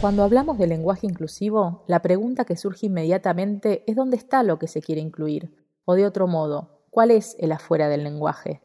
Cuando 0.00 0.24
hablamos 0.24 0.56
de 0.56 0.66
lenguaje 0.66 1.06
inclusivo, 1.06 1.84
la 1.86 2.00
pregunta 2.00 2.46
que 2.46 2.56
surge 2.56 2.86
inmediatamente 2.86 3.84
es 3.86 3.94
dónde 3.94 4.16
está 4.16 4.42
lo 4.42 4.58
que 4.58 4.66
se 4.66 4.80
quiere 4.80 5.02
incluir, 5.02 5.54
o 5.84 5.92
de 5.92 6.06
otro 6.06 6.26
modo, 6.26 6.86
¿cuál 6.88 7.10
es 7.10 7.36
el 7.38 7.52
afuera 7.52 7.90
del 7.90 8.04
lenguaje? 8.04 8.62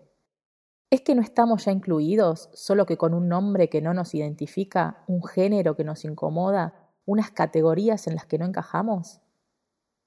¿Es 0.90 1.02
que 1.02 1.14
no 1.14 1.22
estamos 1.22 1.66
ya 1.66 1.74
incluidos, 1.74 2.50
solo 2.54 2.86
que 2.86 2.96
con 2.96 3.14
un 3.14 3.28
nombre 3.28 3.68
que 3.68 3.82
no 3.82 3.94
nos 3.94 4.16
identifica, 4.16 5.04
un 5.08 5.26
género 5.26 5.76
que 5.76 5.84
nos 5.84 6.06
incomoda, 6.06 6.94
unas 7.06 7.32
categorías 7.32 8.08
en 8.08 8.16
las 8.16 8.26
que 8.26 8.38
no 8.38 8.46
encajamos? 8.46 9.20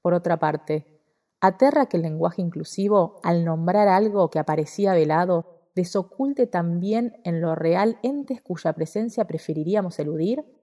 Por 0.01 0.15
otra 0.15 0.39
parte, 0.39 0.99
aterra 1.43 1.91
que 1.91 1.99
el 1.99 2.05
lenguaje 2.05 2.41
inclusivo, 2.41 3.21
al 3.23 3.45
nombrar 3.45 3.89
algo 3.89 4.31
que 4.31 4.39
aparecía 4.39 4.95
velado, 4.95 5.59
desoculte 5.75 6.47
también 6.47 7.21
en 7.25 7.43
lo 7.43 7.55
real 7.55 7.99
entes 8.03 8.41
cuya 8.41 8.73
presencia 8.73 9.27
preferiríamos 9.27 9.99
eludir? 9.99 10.58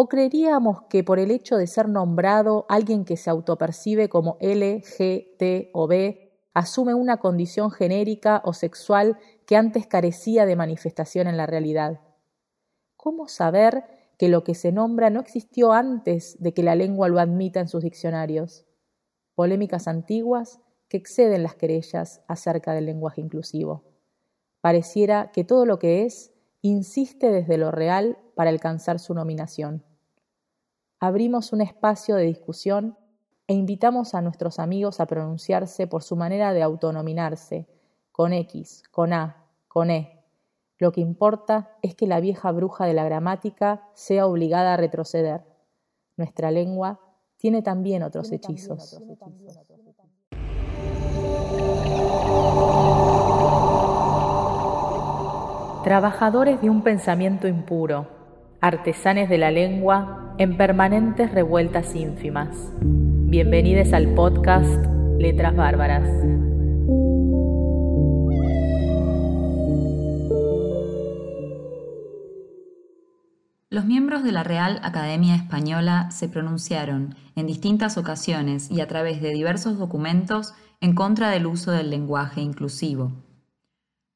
¿O 0.00 0.08
creeríamos 0.08 0.82
que 0.82 1.02
por 1.02 1.18
el 1.18 1.32
hecho 1.32 1.56
de 1.56 1.66
ser 1.66 1.88
nombrado 1.88 2.66
alguien 2.68 3.04
que 3.04 3.16
se 3.16 3.30
autopercibe 3.30 4.08
como 4.08 4.36
L, 4.38 4.80
G, 4.82 5.36
T 5.36 5.70
o 5.74 5.88
B 5.88 6.38
asume 6.54 6.94
una 6.94 7.16
condición 7.16 7.72
genérica 7.72 8.40
o 8.44 8.52
sexual 8.52 9.18
que 9.44 9.56
antes 9.56 9.88
carecía 9.88 10.46
de 10.46 10.54
manifestación 10.54 11.26
en 11.26 11.36
la 11.36 11.46
realidad? 11.46 12.00
¿Cómo 12.96 13.26
saber 13.26 13.82
que 14.16 14.28
lo 14.28 14.44
que 14.44 14.54
se 14.54 14.70
nombra 14.70 15.10
no 15.10 15.18
existió 15.18 15.72
antes 15.72 16.36
de 16.38 16.54
que 16.54 16.62
la 16.62 16.76
lengua 16.76 17.08
lo 17.08 17.18
admita 17.18 17.58
en 17.58 17.66
sus 17.66 17.82
diccionarios? 17.82 18.66
Polémicas 19.34 19.88
antiguas 19.88 20.60
que 20.86 20.98
exceden 20.98 21.42
las 21.42 21.56
querellas 21.56 22.22
acerca 22.28 22.72
del 22.72 22.86
lenguaje 22.86 23.20
inclusivo. 23.20 23.82
Pareciera 24.60 25.32
que 25.32 25.42
todo 25.42 25.66
lo 25.66 25.80
que 25.80 26.04
es 26.04 26.30
insiste 26.62 27.32
desde 27.32 27.58
lo 27.58 27.72
real 27.72 28.16
para 28.36 28.50
alcanzar 28.50 29.00
su 29.00 29.12
nominación. 29.12 29.87
Abrimos 31.00 31.52
un 31.52 31.60
espacio 31.60 32.16
de 32.16 32.24
discusión 32.24 32.96
e 33.46 33.54
invitamos 33.54 34.14
a 34.14 34.20
nuestros 34.20 34.58
amigos 34.58 34.98
a 34.98 35.06
pronunciarse 35.06 35.86
por 35.86 36.02
su 36.02 36.16
manera 36.16 36.52
de 36.52 36.62
autonominarse, 36.62 37.68
con 38.10 38.32
X, 38.32 38.82
con 38.90 39.12
A, 39.12 39.44
con 39.68 39.90
E. 39.90 40.24
Lo 40.76 40.90
que 40.90 41.00
importa 41.00 41.76
es 41.82 41.94
que 41.94 42.08
la 42.08 42.18
vieja 42.18 42.50
bruja 42.50 42.84
de 42.84 42.94
la 42.94 43.04
gramática 43.04 43.88
sea 43.94 44.26
obligada 44.26 44.74
a 44.74 44.76
retroceder. 44.76 45.44
Nuestra 46.16 46.50
lengua 46.50 46.98
tiene 47.36 47.62
también 47.62 48.02
otros 48.02 48.32
hechizos. 48.32 49.00
Trabajadores 55.84 56.60
de 56.60 56.70
un 56.70 56.82
pensamiento 56.82 57.46
impuro 57.46 58.17
artesanes 58.60 59.28
de 59.28 59.38
la 59.38 59.50
lengua 59.52 60.34
en 60.38 60.56
permanentes 60.56 61.30
revueltas 61.30 61.94
ínfimas. 61.94 62.56
Bienvenidos 62.80 63.92
al 63.92 64.14
podcast 64.14 64.84
Letras 65.18 65.54
Bárbaras. 65.54 66.08
Los 73.70 73.84
miembros 73.84 74.24
de 74.24 74.32
la 74.32 74.42
Real 74.42 74.80
Academia 74.82 75.36
Española 75.36 76.10
se 76.10 76.28
pronunciaron 76.28 77.14
en 77.36 77.46
distintas 77.46 77.96
ocasiones 77.96 78.72
y 78.72 78.80
a 78.80 78.88
través 78.88 79.22
de 79.22 79.30
diversos 79.30 79.78
documentos 79.78 80.52
en 80.80 80.96
contra 80.96 81.30
del 81.30 81.46
uso 81.46 81.70
del 81.70 81.90
lenguaje 81.90 82.40
inclusivo. 82.40 83.12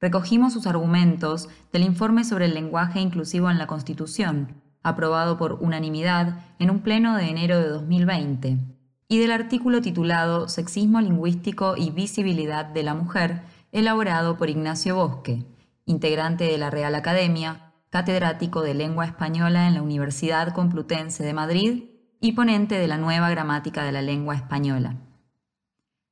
Recogimos 0.02 0.52
sus 0.52 0.66
argumentos 0.66 1.48
del 1.72 1.84
informe 1.84 2.24
sobre 2.24 2.46
el 2.46 2.54
lenguaje 2.54 3.00
inclusivo 3.00 3.48
en 3.52 3.58
la 3.58 3.68
Constitución, 3.68 4.60
aprobado 4.82 5.38
por 5.38 5.52
unanimidad 5.62 6.40
en 6.58 6.70
un 6.70 6.80
pleno 6.80 7.16
de 7.16 7.30
enero 7.30 7.60
de 7.60 7.68
2020, 7.68 8.58
y 9.06 9.18
del 9.20 9.30
artículo 9.30 9.80
titulado 9.80 10.48
Sexismo 10.48 11.00
lingüístico 11.00 11.76
y 11.76 11.90
visibilidad 11.90 12.64
de 12.64 12.82
la 12.82 12.94
mujer, 12.94 13.42
elaborado 13.70 14.36
por 14.36 14.50
Ignacio 14.50 14.96
Bosque, 14.96 15.44
integrante 15.86 16.44
de 16.44 16.58
la 16.58 16.70
Real 16.70 16.96
Academia, 16.96 17.72
catedrático 17.88 18.62
de 18.62 18.74
lengua 18.74 19.04
española 19.04 19.68
en 19.68 19.74
la 19.74 19.82
Universidad 19.82 20.52
Complutense 20.52 21.22
de 21.22 21.32
Madrid 21.32 21.84
y 22.20 22.32
ponente 22.32 22.76
de 22.76 22.88
la 22.88 22.98
nueva 22.98 23.30
gramática 23.30 23.84
de 23.84 23.92
la 23.92 24.02
lengua 24.02 24.34
española. 24.34 24.96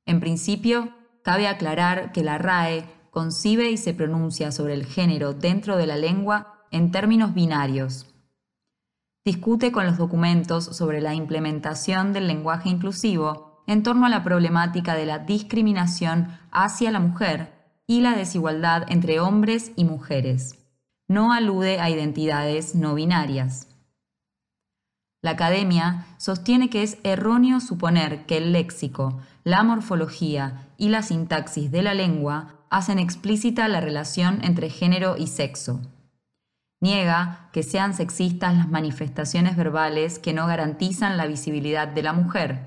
En 0.07 0.21
principio, 0.21 0.91
cabe 1.25 1.49
aclarar 1.49 2.13
que 2.13 2.23
la 2.23 2.39
RAE 2.39 3.00
concibe 3.11 3.71
y 3.71 3.77
se 3.77 3.95
pronuncia 3.95 4.53
sobre 4.53 4.75
el 4.75 4.87
género 4.87 5.35
dentro 5.35 5.77
de 5.77 5.87
la 5.87 5.97
lengua 5.97 6.65
en 6.71 6.91
términos 6.91 7.35
binarios. 7.35 8.07
Discute 9.25 9.71
con 9.73 9.87
los 9.87 9.99
documentos 9.99 10.65
sobre 10.65 11.01
la 11.01 11.15
implementación 11.15 12.13
del 12.13 12.27
lenguaje 12.27 12.69
inclusivo 12.69 13.63
en 13.67 13.83
torno 13.83 14.07
a 14.07 14.09
la 14.09 14.25
problemática 14.25 14.95
de 14.95 15.07
la 15.07 15.19
discriminación 15.19 16.39
hacia 16.51 16.91
la 16.91 17.01
mujer 17.01 17.53
y 17.87 18.01
la 18.01 18.17
desigualdad 18.17 18.85
entre 18.89 19.21
hombres 19.21 19.73
y 19.77 19.85
mujeres. 19.85 20.59
No 21.09 21.33
alude 21.33 21.81
a 21.81 21.91
identidades 21.91 22.75
no 22.75 22.95
binarias. 22.95 23.67
La 25.23 25.33
academia 25.33 26.07
sostiene 26.17 26.71
que 26.71 26.83
es 26.83 26.99
erróneo 27.03 27.61
suponer 27.61 28.25
que 28.25 28.39
el 28.39 28.53
léxico, 28.53 29.21
la 29.45 29.63
morfología 29.63 30.69
y 30.79 30.89
la 30.89 31.03
sintaxis 31.03 31.71
de 31.71 31.83
la 31.83 31.93
lengua 31.93 32.60
hacen 32.71 32.99
explícita 32.99 33.69
la 33.69 33.81
relación 33.81 34.39
entre 34.43 34.71
género 34.71 35.17
y 35.19 35.27
sexo. 35.27 35.81
Niega 36.81 37.51
que 37.53 37.63
sean 37.63 37.93
sexistas 37.93 38.57
las 38.57 38.69
manifestaciones 38.69 39.57
verbales 39.57 40.19
que 40.19 40.33
no 40.33 40.47
garantizan 40.47 41.19
la 41.19 41.27
visibilidad 41.27 41.89
de 41.89 42.03
la 42.03 42.15
mujer. 42.15 42.67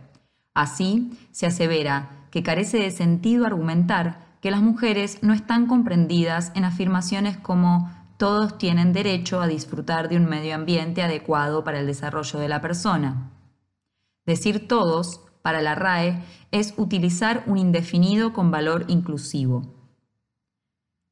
Así, 0.54 1.18
se 1.32 1.48
asevera 1.48 2.28
que 2.30 2.44
carece 2.44 2.78
de 2.78 2.92
sentido 2.92 3.46
argumentar 3.46 4.20
que 4.42 4.52
las 4.52 4.62
mujeres 4.62 5.20
no 5.24 5.34
están 5.34 5.66
comprendidas 5.66 6.52
en 6.54 6.66
afirmaciones 6.66 7.38
como 7.38 7.90
todos 8.18 8.58
tienen 8.58 8.94
derecho 8.94 9.42
a 9.42 9.48
disfrutar 9.48 10.10
de 10.10 10.18
un 10.18 10.26
medio 10.26 10.54
ambiente 10.54 11.02
adecuado 11.02 11.64
para 11.64 11.80
el 11.80 11.88
desarrollo 11.88 12.40
de 12.40 12.50
la 12.50 12.62
persona. 12.62 13.32
Decir 14.26 14.68
todos, 14.68 15.22
para 15.42 15.62
la 15.62 15.76
RAE, 15.76 16.24
es 16.52 16.74
utilizar 16.78 17.44
un 17.48 17.58
indefinido 17.58 18.32
con 18.32 18.52
valor 18.52 18.86
inclusivo. 18.88 19.73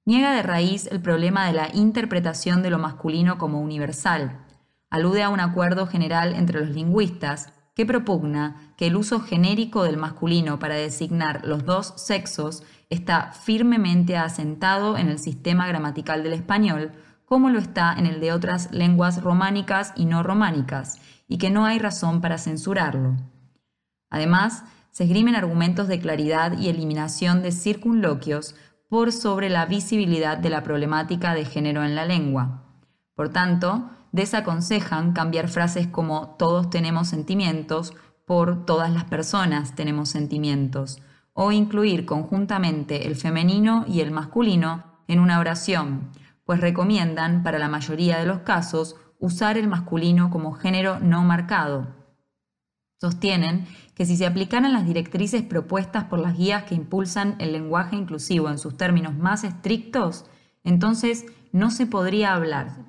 Niega 0.04 0.32
de 0.32 0.42
raíz 0.42 0.88
el 0.88 1.00
problema 1.00 1.46
de 1.46 1.54
la 1.54 1.70
interpretación 1.74 2.64
de 2.64 2.72
lo 2.72 2.80
masculino 2.80 3.38
como 3.38 3.62
universal. 3.62 4.46
Alude 4.90 5.22
a 5.22 5.30
un 5.30 5.40
acuerdo 5.40 5.86
general 5.86 6.34
entre 6.34 6.60
los 6.60 6.70
lingüistas 6.70 7.54
que 7.76 7.86
propugna 7.86 8.74
que 8.78 8.88
el 8.88 8.96
uso 8.96 9.20
genérico 9.20 9.84
del 9.84 9.98
masculino 9.98 10.58
para 10.58 10.76
designar 10.76 11.46
los 11.46 11.66
dos 11.66 11.94
sexos 11.98 12.64
está 12.90 13.32
firmemente 13.32 14.18
asentado 14.18 14.98
en 14.98 15.08
el 15.08 15.20
sistema 15.20 15.68
gramatical 15.68 16.24
del 16.24 16.34
español, 16.34 16.92
como 17.26 17.52
lo 17.52 17.60
está 17.60 17.94
en 17.94 18.08
el 18.08 18.20
de 18.20 18.34
otras 18.34 18.72
lenguas 18.72 19.22
románicas 19.22 19.94
y 19.96 20.06
no 20.06 20.24
románicas, 20.24 21.00
y 21.28 21.38
que 21.38 21.52
no 21.52 21.66
hay 21.66 21.78
razón 21.78 22.22
para 22.22 22.40
censurarlo. 22.40 23.18
Además, 24.10 24.64
se 24.90 25.06
esgrimen 25.06 25.36
argumentos 25.36 25.88
de 25.88 26.00
claridad 26.00 26.58
y 26.58 26.68
eliminación 26.68 27.42
de 27.44 27.54
circunloquios 27.54 28.56
por 28.92 29.14
sobre 29.14 29.50
la 29.50 29.66
visibilidad 29.68 30.38
de 30.38 30.50
la 30.50 30.64
problemática 30.64 31.34
de 31.34 31.46
género 31.46 31.86
en 31.86 31.96
la 31.96 32.04
lengua. 32.04 32.64
Por 33.16 33.30
tanto, 33.30 33.90
desaconsejan 34.12 35.14
cambiar 35.14 35.48
frases 35.48 35.88
como 35.88 36.36
todos 36.38 36.70
tenemos 36.70 37.08
sentimientos 37.08 37.94
por 38.28 38.66
todas 38.66 38.92
las 38.92 39.06
personas 39.06 39.76
tenemos 39.76 40.10
sentimientos, 40.10 41.02
o 41.32 41.54
incluir 41.54 42.06
conjuntamente 42.06 43.08
el 43.08 43.16
femenino 43.16 43.86
y 43.88 44.02
el 44.02 44.12
masculino 44.12 44.84
en 45.08 45.22
una 45.22 45.40
oración, 45.40 46.10
pues 46.44 46.60
recomiendan, 46.60 47.44
para 47.44 47.60
la 47.60 47.70
mayoría 47.70 48.18
de 48.18 48.26
los 48.26 48.40
casos, 48.40 48.98
usar 49.20 49.58
el 49.58 49.70
masculino 49.70 50.30
como 50.30 50.52
género 50.52 51.00
no 51.00 51.24
marcado. 51.24 51.88
Sostienen 53.00 53.68
que 53.96 54.06
si 54.06 54.18
se 54.18 54.26
aplicaran 54.26 54.74
las 54.74 54.86
directrices 54.86 55.44
propuestas 55.44 56.06
por 56.06 56.20
las 56.20 56.38
guías 56.38 56.64
que 56.64 56.76
impulsan 56.76 57.36
el 57.40 57.52
lenguaje 57.52 57.96
inclusivo 57.96 58.50
en 58.50 58.58
sus 58.58 58.78
términos 58.78 59.16
más 59.16 59.44
estrictos, 59.44 60.26
entonces 60.64 61.26
no 61.52 61.72
se 61.72 61.86
podría 61.86 62.34
hablar. 62.34 62.86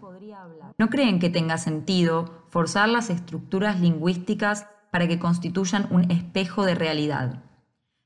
¿No 0.78 0.88
creen 0.88 1.18
que 1.18 1.30
tenga 1.30 1.58
sentido 1.58 2.44
forzar 2.48 2.88
las 2.88 3.10
estructuras 3.10 3.80
lingüísticas 3.80 4.66
para 4.90 5.06
que 5.08 5.18
constituyan 5.18 5.86
un 5.90 6.10
espejo 6.10 6.64
de 6.64 6.74
realidad? 6.74 7.42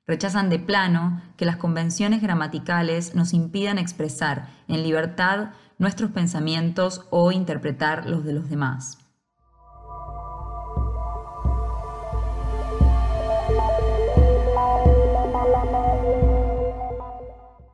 Rechazan 0.06 0.50
de 0.50 0.58
plano 0.58 1.20
que 1.37 1.44
las 1.44 1.56
convenciones 1.56 2.22
gramaticales 2.22 3.14
nos 3.14 3.32
impidan 3.32 3.78
expresar 3.78 4.48
en 4.69 4.82
libertad 4.82 5.50
nuestros 5.78 6.10
pensamientos 6.10 7.06
o 7.10 7.32
interpretar 7.32 8.08
los 8.08 8.25
de 8.25 8.32
los 8.32 8.48
demás. 8.48 9.06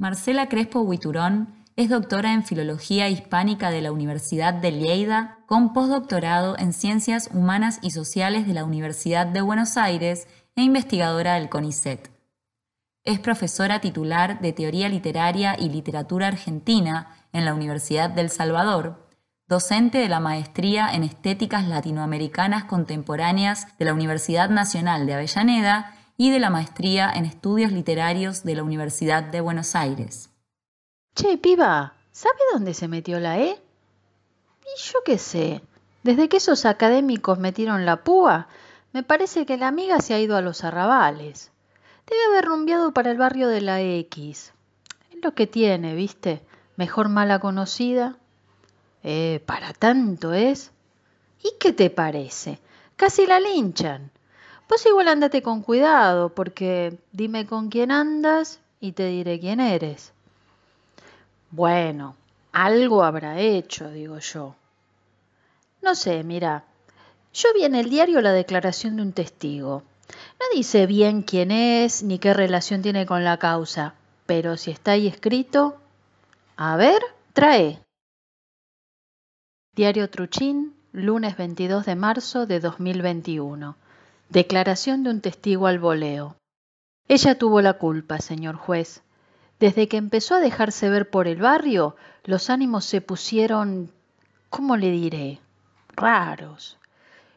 Marcela 0.03 0.49
Crespo 0.49 0.81
Huiturón 0.81 1.55
es 1.77 1.89
doctora 1.89 2.33
en 2.33 2.43
Filología 2.43 3.09
Hispánica 3.09 3.71
de 3.71 3.83
la 3.83 3.93
Universidad 3.93 4.53
de 4.53 4.73
Lleida, 4.73 5.39
con 5.47 5.73
postdoctorado 5.73 6.59
en 6.59 6.73
Ciencias 6.73 7.31
Humanas 7.33 7.79
y 7.83 7.93
Sociales 7.93 8.49
de 8.49 8.53
la 8.53 8.65
Universidad 8.65 9.29
de 9.29 9.43
Buenos 9.43 9.77
Aires 9.77 10.27
e 10.57 10.63
investigadora 10.63 11.35
del 11.35 11.49
CONICET. 11.49 12.11
Es 13.05 13.21
profesora 13.21 13.81
titular 13.81 14.41
de 14.41 14.53
Teoría 14.53 14.89
Literaria 14.89 15.55
y 15.57 15.69
Literatura 15.69 16.27
Argentina 16.27 17.15
en 17.33 17.45
la 17.45 17.55
Universidad 17.55 18.11
del 18.11 18.29
Salvador, 18.29 19.09
docente 19.47 19.99
de 19.99 20.09
la 20.09 20.19
Maestría 20.19 20.93
en 20.93 21.05
Estéticas 21.05 21.69
Latinoamericanas 21.69 22.65
Contemporáneas 22.65 23.69
de 23.79 23.85
la 23.85 23.95
Universidad 23.95 24.51
Nacional 24.51 25.07
de 25.07 25.15
Avellaneda 25.15 25.95
y 26.17 26.31
de 26.31 26.41
la 26.41 26.51
Maestría 26.51 27.11
en 27.15 27.25
Estudios 27.25 27.73
Literarios 27.73 28.45
de 28.45 28.55
la 28.55 28.63
Universidad 28.63 29.23
de 29.23 29.41
Buenos 29.41 29.75
Aires. 29.75 30.31
Che, 31.15 31.39
piba, 31.39 31.95
¿sabe 32.13 32.39
dónde 32.53 32.75
se 32.75 32.89
metió 32.89 33.21
la 33.21 33.39
E? 33.39 33.51
Y 34.63 34.81
yo 34.81 35.01
qué 35.05 35.19
sé, 35.19 35.63
desde 36.03 36.29
que 36.29 36.39
esos 36.39 36.65
académicos 36.65 37.39
metieron 37.39 37.85
la 37.87 38.03
púa, 38.03 38.49
me 38.93 39.03
parece 39.03 39.47
que 39.47 39.57
la 39.57 39.69
amiga 39.69 40.01
se 40.01 40.15
ha 40.15 40.21
ido 40.21 40.37
a 40.37 40.43
los 40.43 40.65
arrabales. 40.65 41.51
Debe 42.07 42.25
haber 42.27 42.45
rumbeado 42.45 42.93
para 42.93 43.11
el 43.11 43.19
barrio 43.19 43.49
de 43.49 43.61
la 43.61 43.81
X. 43.81 44.53
Es 45.11 45.23
lo 45.23 45.35
que 45.35 45.47
tiene, 45.47 45.95
¿viste? 45.95 46.43
Mejor 46.77 47.09
mala 47.09 47.39
conocida. 47.39 48.17
Eh, 49.03 49.43
para 49.47 49.73
tanto 49.73 50.33
es. 50.33 50.73
¿Y 51.43 51.53
qué 51.59 51.73
te 51.73 51.91
parece? 51.91 52.59
Casi 52.97 53.27
la 53.27 53.41
linchan. 53.41 54.11
Pues 54.73 54.87
igual 54.87 55.09
andate 55.09 55.43
con 55.43 55.61
cuidado, 55.61 56.31
porque 56.31 56.99
dime 57.13 57.45
con 57.45 57.69
quién 57.69 57.91
andas 57.91 58.59
y 58.81 58.93
te 58.93 59.05
diré 59.05 59.39
quién 59.39 59.61
eres. 59.61 60.15
Bueno, 61.51 62.17
algo 62.53 63.05
habrá 63.05 63.39
hecho, 63.39 63.91
digo 63.91 64.19
yo. 64.19 64.55
No 65.83 65.95
sé, 65.95 66.25
mira, 66.25 66.65
yo 67.35 67.51
vi 67.53 67.65
en 67.65 67.75
el 67.75 67.91
diario 67.91 68.23
la 68.23 68.33
declaración 68.33 68.97
de 68.97 69.03
un 69.03 69.13
testigo. 69.13 69.83
No 70.41 70.47
dice 70.55 70.87
bien 70.87 71.21
quién 71.21 71.51
es 71.51 72.03
ni 72.03 72.19
qué 72.19 72.33
relación 72.33 72.81
tiene 72.81 73.05
con 73.05 73.25
la 73.25 73.37
causa, 73.37 73.93
pero 74.25 74.57
si 74.57 74.71
está 74.71 74.93
ahí 74.93 75.07
escrito... 75.07 75.77
A 76.57 76.77
ver, 76.77 77.03
trae. 77.35 77.79
Diario 79.77 80.09
Truchín, 80.09 80.75
lunes 80.93 81.37
22 81.37 81.85
de 81.85 81.95
marzo 81.95 82.47
de 82.47 82.59
2021. 82.59 83.82
Declaración 84.33 85.03
de 85.03 85.11
un 85.11 85.21
testigo 85.21 85.67
al 85.67 85.79
voleo. 85.79 86.37
Ella 87.07 87.37
tuvo 87.37 87.61
la 87.61 87.75
culpa, 87.75 88.19
señor 88.19 88.57
juez. 88.57 89.03
Desde 89.61 89.89
que 89.89 89.99
empezó 89.99 90.37
a 90.37 90.41
dejarse 90.41 90.89
ver 90.89 91.11
por 91.11 91.29
el 91.29 91.37
barrio, 91.37 91.97
los 92.25 92.49
ánimos 92.49 92.87
se 92.87 93.03
pusieron, 93.03 93.93
¿cómo 94.49 94.79
le 94.79 94.91
diré? 94.91 95.41
raros. 95.95 96.79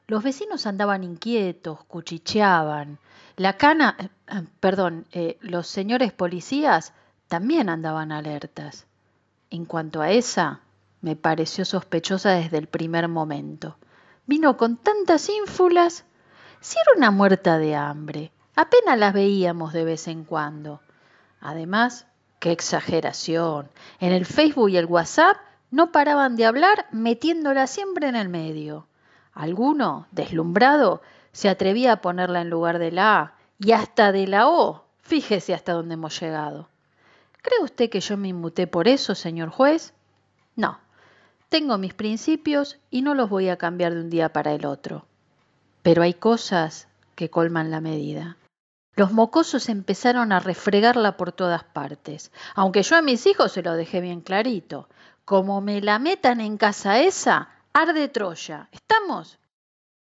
Los 0.08 0.24
vecinos 0.24 0.66
andaban 0.68 1.04
inquietos, 1.04 1.84
cuchicheaban. 1.84 3.00
La 3.36 3.58
cana, 3.58 3.98
perdón, 4.62 5.06
eh, 5.12 5.38
los 5.42 5.68
señores 5.68 6.14
policías 6.14 6.94
también 7.28 7.68
andaban 7.68 8.14
alertas. 8.14 8.86
En 9.50 9.66
cuanto 9.66 10.02
a 10.02 10.12
esa, 10.12 10.62
me 11.02 11.18
pareció 11.18 11.66
sospechosa 11.66 12.32
desde 12.32 12.58
el 12.58 12.68
primer 12.68 13.10
momento. 13.10 13.78
Vino 14.28 14.56
con 14.56 14.78
tantas 14.78 15.28
ínfulas. 15.28 16.06
Si 16.62 16.78
era 16.80 16.98
una 16.98 17.12
muerta 17.12 17.58
de 17.58 17.76
hambre, 17.76 18.32
apenas 18.56 18.98
las 18.98 19.14
veíamos 19.14 19.74
de 19.74 19.86
vez 19.86 20.08
en 20.08 20.24
cuando. 20.24 20.82
Además, 21.40 22.08
qué 22.40 22.52
exageración. 22.52 23.70
En 24.00 24.12
el 24.12 24.26
Facebook 24.26 24.70
y 24.70 24.78
el 24.78 24.86
WhatsApp 24.86 25.38
no 25.72 25.92
paraban 25.92 26.36
de 26.36 26.46
hablar 26.46 26.88
metiéndola 26.92 27.68
siempre 27.68 28.08
en 28.08 28.16
el 28.16 28.30
medio. 28.30 28.88
Alguno, 29.34 30.08
deslumbrado, 30.12 31.02
se 31.32 31.50
atrevía 31.50 31.94
a 31.94 32.02
ponerla 32.02 32.42
en 32.42 32.50
lugar 32.50 32.80
de 32.80 32.92
la 32.92 33.20
A 33.20 33.34
y 33.60 33.74
hasta 33.74 34.12
de 34.12 34.28
la 34.28 34.48
O. 34.48 34.86
Fíjese 35.02 35.54
hasta 35.54 35.74
dónde 35.74 35.96
hemos 35.96 36.20
llegado. 36.20 36.70
¿Cree 37.42 37.62
usted 37.62 37.90
que 37.90 38.00
yo 38.00 38.18
me 38.18 38.30
inmuté 38.30 38.66
por 38.66 38.88
eso, 38.88 39.14
señor 39.14 39.50
juez? 39.50 39.94
No. 40.56 40.80
Tengo 41.50 41.78
mis 41.78 41.94
principios 41.94 42.80
y 42.90 43.02
no 43.02 43.14
los 43.14 43.30
voy 43.30 43.50
a 43.50 43.58
cambiar 43.58 43.94
de 43.94 44.02
un 44.02 44.10
día 44.10 44.34
para 44.34 44.54
el 44.54 44.66
otro. 44.66 45.06
Pero 45.86 46.02
hay 46.02 46.16
cosas 46.16 46.88
que 47.14 47.30
colman 47.30 47.70
la 47.70 47.80
medida. 47.80 48.38
Los 48.96 49.12
mocosos 49.12 49.70
empezaron 49.70 50.32
a 50.32 50.40
refregarla 50.40 51.16
por 51.16 51.32
todas 51.32 51.64
partes, 51.64 52.32
aunque 52.56 52.82
yo 52.82 52.96
a 52.96 53.04
mis 53.04 53.28
hijos 53.28 53.52
se 53.52 53.62
lo 53.62 53.74
dejé 53.74 54.02
bien 54.02 54.22
clarito. 54.22 54.90
Como 55.26 55.62
me 55.62 55.82
la 55.82 56.00
metan 56.00 56.42
en 56.42 56.58
casa 56.58 57.02
esa, 57.02 57.50
arde 57.72 58.08
Troya. 58.08 58.68
¿Estamos? 58.72 59.38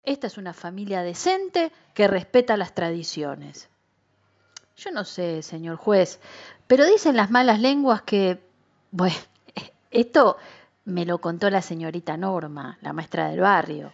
Esta 0.03 0.27
es 0.27 0.37
una 0.37 0.53
familia 0.53 1.01
decente 1.01 1.73
que 1.93 2.07
respeta 2.07 2.55
las 2.55 2.73
tradiciones. 2.73 3.67
Yo 4.77 4.91
no 4.91 5.03
sé, 5.03 5.41
señor 5.41 5.75
juez, 5.75 6.21
pero 6.67 6.85
dicen 6.85 7.17
las 7.17 7.29
malas 7.29 7.59
lenguas 7.59 8.03
que... 8.03 8.41
Bueno, 8.91 9.17
esto 9.91 10.37
me 10.85 11.05
lo 11.05 11.19
contó 11.19 11.49
la 11.49 11.61
señorita 11.61 12.15
Norma, 12.15 12.77
la 12.79 12.93
maestra 12.93 13.27
del 13.27 13.41
barrio. 13.41 13.91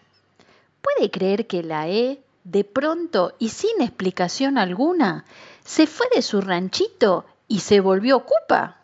¿Puede 0.84 1.10
creer 1.10 1.48
que 1.48 1.64
la 1.64 1.88
E, 1.88 2.22
de 2.44 2.66
pronto 2.66 3.36
y 3.40 3.50
sin 3.50 3.82
explicación 3.82 4.58
alguna, 4.58 5.24
se 5.64 5.88
fue 5.88 6.08
de 6.14 6.22
su 6.22 6.42
ranchito 6.42 7.26
y 7.48 7.62
se 7.62 7.80
volvió 7.80 8.18
ocupa? 8.18 8.82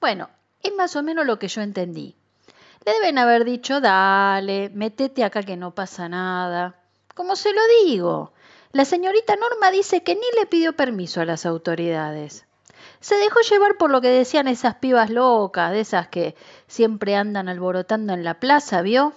Bueno, 0.00 0.28
es 0.62 0.74
más 0.74 0.94
o 0.96 1.02
menos 1.02 1.24
lo 1.24 1.38
que 1.38 1.48
yo 1.48 1.62
entendí. 1.62 2.14
Le 2.84 2.92
deben 2.92 3.16
haber 3.16 3.46
dicho, 3.46 3.80
dale, 3.80 4.68
metete 4.74 5.24
acá 5.24 5.42
que 5.42 5.56
no 5.56 5.74
pasa 5.74 6.10
nada. 6.10 6.76
Como 7.14 7.36
se 7.36 7.54
lo 7.54 7.60
digo, 7.84 8.34
la 8.72 8.84
señorita 8.84 9.34
Norma 9.36 9.70
dice 9.70 10.02
que 10.02 10.14
ni 10.14 10.26
le 10.38 10.44
pidió 10.44 10.74
permiso 10.74 11.22
a 11.22 11.24
las 11.24 11.46
autoridades. 11.46 12.44
Se 13.00 13.14
dejó 13.14 13.40
llevar 13.40 13.78
por 13.78 13.90
lo 13.90 14.02
que 14.02 14.08
decían 14.08 14.46
esas 14.46 14.74
pibas 14.74 15.08
locas, 15.08 15.72
de 15.72 15.80
esas 15.80 16.08
que 16.08 16.36
siempre 16.66 17.16
andan 17.16 17.48
alborotando 17.48 18.12
en 18.12 18.24
la 18.24 18.40
plaza, 18.40 18.82
¿vio? 18.82 19.14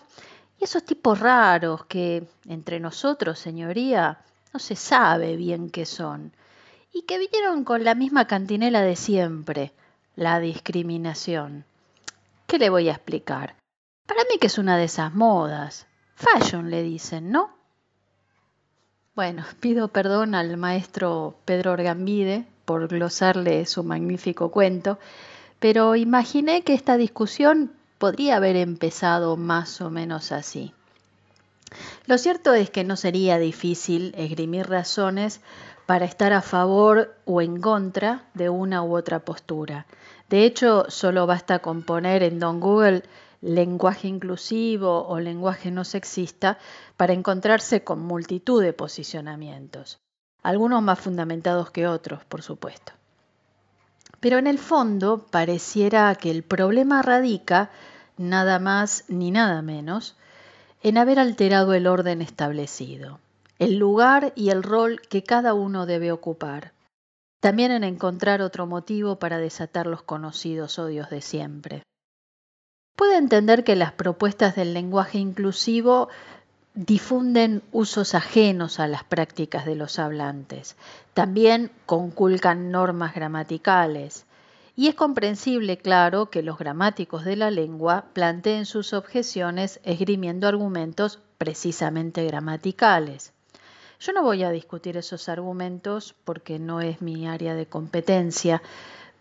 Esos 0.62 0.84
tipos 0.84 1.20
raros 1.20 1.86
que, 1.86 2.28
entre 2.48 2.80
nosotros, 2.80 3.40
señoría, 3.40 4.20
no 4.54 4.60
se 4.60 4.76
sabe 4.76 5.36
bien 5.36 5.72
qué 5.72 5.88
son. 5.88 6.34
Y 6.94 7.02
que 7.02 7.18
vinieron 7.18 7.64
con 7.64 7.84
la 7.84 7.96
misma 7.96 8.28
cantinela 8.28 8.84
de 8.84 8.96
siempre, 8.96 9.74
la 10.16 10.40
discriminación. 10.40 11.66
¿Qué 12.46 12.60
le 12.60 12.70
voy 12.70 12.90
a 12.90 12.92
explicar? 12.92 13.56
Para 14.06 14.22
mí 14.26 14.38
que 14.40 14.48
es 14.48 14.60
una 14.60 14.78
de 14.78 14.84
esas 14.84 15.16
modas. 15.16 15.88
Fashion 16.14 16.70
le 16.70 16.84
dicen, 16.84 17.32
¿no? 17.32 17.50
Bueno, 19.16 19.44
pido 19.60 19.88
perdón 19.88 20.36
al 20.36 20.58
maestro 20.58 21.38
Pedro 21.44 21.72
Orgambide 21.72 22.46
por 22.66 22.88
glosarle 22.88 23.66
su 23.66 23.84
magnífico 23.84 24.52
cuento, 24.52 25.00
pero 25.58 25.96
imaginé 25.96 26.62
que 26.62 26.76
esta 26.76 26.98
discusión 26.98 27.72
podría 28.02 28.38
haber 28.38 28.56
empezado 28.56 29.38
más 29.38 29.80
o 29.80 29.92
menos 29.92 30.32
así. 30.32 30.74
Lo 32.08 32.18
cierto 32.18 32.56
es 32.56 32.72
que 32.72 32.84
no 32.84 32.96
sería 32.96 33.38
difícil 33.38 34.16
esgrimir 34.18 34.68
razones 34.68 35.40
para 35.86 36.06
estar 36.06 36.34
a 36.34 36.42
favor 36.42 37.16
o 37.26 37.44
en 37.44 37.62
contra 37.62 38.26
de 38.34 38.50
una 38.50 38.82
u 38.82 38.98
otra 38.98 39.20
postura. 39.20 39.86
De 40.30 40.46
hecho, 40.46 40.86
solo 40.90 41.28
basta 41.28 41.60
con 41.60 41.84
poner 41.84 42.24
en 42.24 42.40
Don 42.40 42.60
Google 42.60 43.04
lenguaje 43.40 44.08
inclusivo 44.08 45.08
o 45.08 45.20
lenguaje 45.20 45.70
no 45.70 45.84
sexista 45.84 46.58
para 46.98 47.14
encontrarse 47.14 47.84
con 47.84 48.00
multitud 48.00 48.64
de 48.64 48.74
posicionamientos, 48.74 50.00
algunos 50.42 50.82
más 50.82 51.00
fundamentados 51.00 51.70
que 51.70 51.86
otros, 51.86 52.26
por 52.26 52.42
supuesto. 52.42 52.94
Pero 54.20 54.38
en 54.38 54.48
el 54.48 54.60
fondo 54.60 55.26
pareciera 55.30 56.14
que 56.16 56.32
el 56.32 56.44
problema 56.44 57.02
radica, 57.02 57.72
nada 58.22 58.60
más 58.60 59.04
ni 59.08 59.32
nada 59.32 59.62
menos, 59.62 60.16
en 60.84 60.98
haber 60.98 61.20
alterado 61.20 61.74
el 61.74 61.88
orden 61.88 62.22
establecido 62.22 63.20
el 63.62 63.78
lugar 63.78 64.34
y 64.36 64.50
el 64.50 64.64
rol 64.64 65.02
que 65.02 65.22
cada 65.22 65.54
uno 65.54 65.86
debe 65.86 66.12
ocupar. 66.12 66.74
También 67.40 67.72
en 67.72 67.84
encontrar 67.84 68.42
otro 68.42 68.66
motivo 68.66 69.18
para 69.18 69.38
desatar 69.38 69.86
los 69.86 70.02
conocidos 70.02 70.80
odios 70.80 71.12
de 71.12 71.22
siempre. 71.22 71.84
Puede 72.96 73.18
entender 73.18 73.64
que 73.64 73.76
las 73.76 73.92
propuestas 73.92 74.56
del 74.56 74.74
lenguaje 74.74 75.20
inclusivo 75.20 76.10
difunden 76.74 77.62
usos 77.72 78.16
ajenos 78.16 78.80
a 78.80 78.88
las 78.88 79.04
prácticas 79.04 79.68
de 79.68 79.76
los 79.76 80.00
hablantes. 80.00 80.76
También 81.14 81.70
conculcan 81.86 82.72
normas 82.72 83.14
gramaticales. 83.14 84.26
Y 84.82 84.88
es 84.88 84.96
comprensible, 84.96 85.78
claro, 85.78 86.32
que 86.32 86.42
los 86.42 86.58
gramáticos 86.58 87.24
de 87.24 87.36
la 87.36 87.52
lengua 87.52 88.06
planteen 88.14 88.66
sus 88.66 88.94
objeciones 88.94 89.80
esgrimiendo 89.84 90.48
argumentos 90.48 91.20
precisamente 91.38 92.26
gramaticales. 92.26 93.32
Yo 94.00 94.12
no 94.12 94.24
voy 94.24 94.42
a 94.42 94.50
discutir 94.50 94.98
esos 94.98 95.30
argumentos 95.30 96.16
porque 96.24 96.58
no 96.58 96.82
es 96.82 97.00
mi 97.00 97.28
área 97.28 97.54
de 97.54 97.68
competencia, 97.68 98.64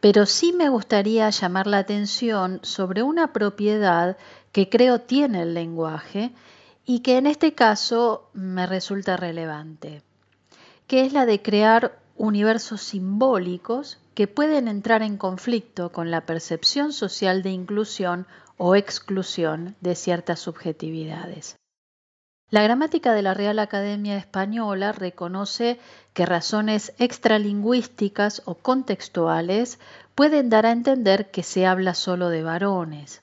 pero 0.01 0.25
sí 0.25 0.55
me 0.55 0.71
gustaría 0.71 1.29
llamar 1.29 1.67
la 1.67 1.77
atención 1.77 2.61
sobre 2.63 3.03
una 3.03 3.35
propiedad 3.35 4.17
que 4.53 4.71
creo 4.71 5.03
tiene 5.03 5.43
el 5.43 5.53
lenguaje 5.53 6.33
y 6.87 7.01
que 7.01 7.19
en 7.19 7.27
este 7.27 7.53
caso 7.53 8.31
me 8.33 8.67
resulta 8.67 9.19
relevante, 9.19 10.03
que 10.87 11.05
es 11.05 11.13
la 11.13 11.27
de 11.27 11.43
crear 11.43 11.99
universos 12.17 12.81
simbólicos 12.81 13.99
que 14.21 14.29
pueden 14.29 14.69
entrar 14.69 15.01
en 15.01 15.17
conflicto 15.17 15.93
con 15.93 16.11
la 16.11 16.27
percepción 16.27 16.93
social 16.93 17.43
de 17.43 17.53
inclusión 17.53 18.27
o 18.59 18.77
exclusión 18.77 19.77
de 19.81 19.95
ciertas 19.95 20.41
subjetividades. 20.41 21.57
La 22.51 22.63
gramática 22.63 23.15
de 23.15 23.23
la 23.23 23.33
Real 23.33 23.59
Academia 23.59 24.19
Española 24.19 24.93
reconoce 24.93 25.81
que 26.13 26.27
razones 26.27 26.93
extralingüísticas 26.99 28.43
o 28.45 28.57
contextuales 28.57 29.79
pueden 30.15 30.51
dar 30.51 30.67
a 30.67 30.73
entender 30.73 31.31
que 31.31 31.43
se 31.43 31.65
habla 31.65 31.95
solo 31.95 32.29
de 32.29 32.43
varones 32.43 33.23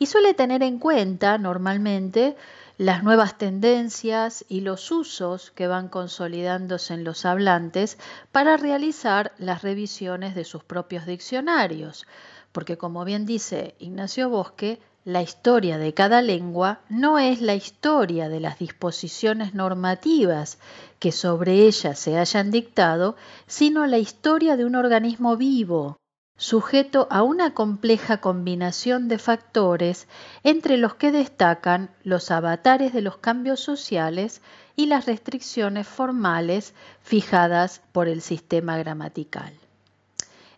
y 0.00 0.06
suele 0.06 0.34
tener 0.34 0.64
en 0.64 0.80
cuenta 0.80 1.38
normalmente 1.38 2.34
las 2.82 3.04
nuevas 3.04 3.38
tendencias 3.38 4.44
y 4.48 4.62
los 4.62 4.90
usos 4.90 5.52
que 5.52 5.68
van 5.68 5.86
consolidándose 5.88 6.94
en 6.94 7.04
los 7.04 7.24
hablantes 7.24 7.96
para 8.32 8.56
realizar 8.56 9.30
las 9.38 9.62
revisiones 9.62 10.34
de 10.34 10.44
sus 10.44 10.64
propios 10.64 11.06
diccionarios, 11.06 12.08
porque 12.50 12.76
como 12.76 13.04
bien 13.04 13.24
dice 13.24 13.76
Ignacio 13.78 14.28
Bosque, 14.30 14.80
la 15.04 15.22
historia 15.22 15.78
de 15.78 15.94
cada 15.94 16.22
lengua 16.22 16.80
no 16.88 17.20
es 17.20 17.40
la 17.40 17.54
historia 17.54 18.28
de 18.28 18.40
las 18.40 18.58
disposiciones 18.58 19.54
normativas 19.54 20.58
que 20.98 21.12
sobre 21.12 21.66
ella 21.66 21.94
se 21.94 22.18
hayan 22.18 22.50
dictado, 22.50 23.14
sino 23.46 23.86
la 23.86 23.98
historia 23.98 24.56
de 24.56 24.64
un 24.64 24.74
organismo 24.74 25.36
vivo, 25.36 25.98
sujeto 26.36 27.06
a 27.10 27.22
una 27.22 27.54
compleja 27.54 28.20
combinación 28.20 29.08
de 29.08 29.18
factores 29.18 30.08
entre 30.42 30.76
los 30.76 30.94
que 30.94 31.12
destacan 31.12 31.90
los 32.02 32.30
avatares 32.30 32.92
de 32.92 33.02
los 33.02 33.18
cambios 33.18 33.60
sociales 33.60 34.42
y 34.74 34.86
las 34.86 35.06
restricciones 35.06 35.86
formales 35.86 36.74
fijadas 37.02 37.82
por 37.92 38.08
el 38.08 38.22
sistema 38.22 38.76
gramatical. 38.78 39.52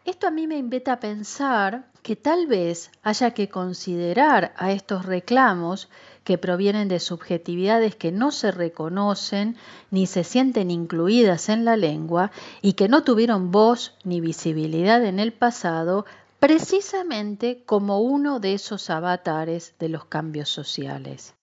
Esto 0.05 0.27
a 0.27 0.31
mí 0.31 0.47
me 0.47 0.59
invita 0.59 0.93
a 0.93 1.01
pensar 1.01 1.87
que 2.03 2.15
tal 2.15 2.47
vez 2.47 2.91
haya 3.03 3.31
que 3.31 3.49
considerar 3.49 4.53
a 4.57 4.71
estos 4.73 5.07
reclamos 5.07 5.89
que 6.25 6.39
provienen 6.39 6.89
de 6.89 7.01
subjetividades 7.01 7.95
que 7.95 8.11
no 8.11 8.31
se 8.31 8.51
reconocen 8.51 9.57
ni 9.91 10.07
se 10.07 10.25
sienten 10.25 10.71
incluidas 10.71 11.49
en 11.49 11.65
la 11.65 11.77
lengua 11.77 12.33
y 12.63 12.73
que 12.73 12.89
no 12.89 13.05
tuvieron 13.05 13.51
voz 13.51 13.95
ni 14.05 14.21
visibilidad 14.21 15.05
en 15.05 15.21
el 15.21 15.33
pasado, 15.33 16.07
precisamente 16.41 17.63
como 17.65 18.01
uno 18.01 18.41
de 18.41 18.55
esos 18.55 18.91
avatares 18.91 19.75
de 19.79 19.91
los 19.91 20.07
cambios 20.07 20.49
sociales. 20.49 21.35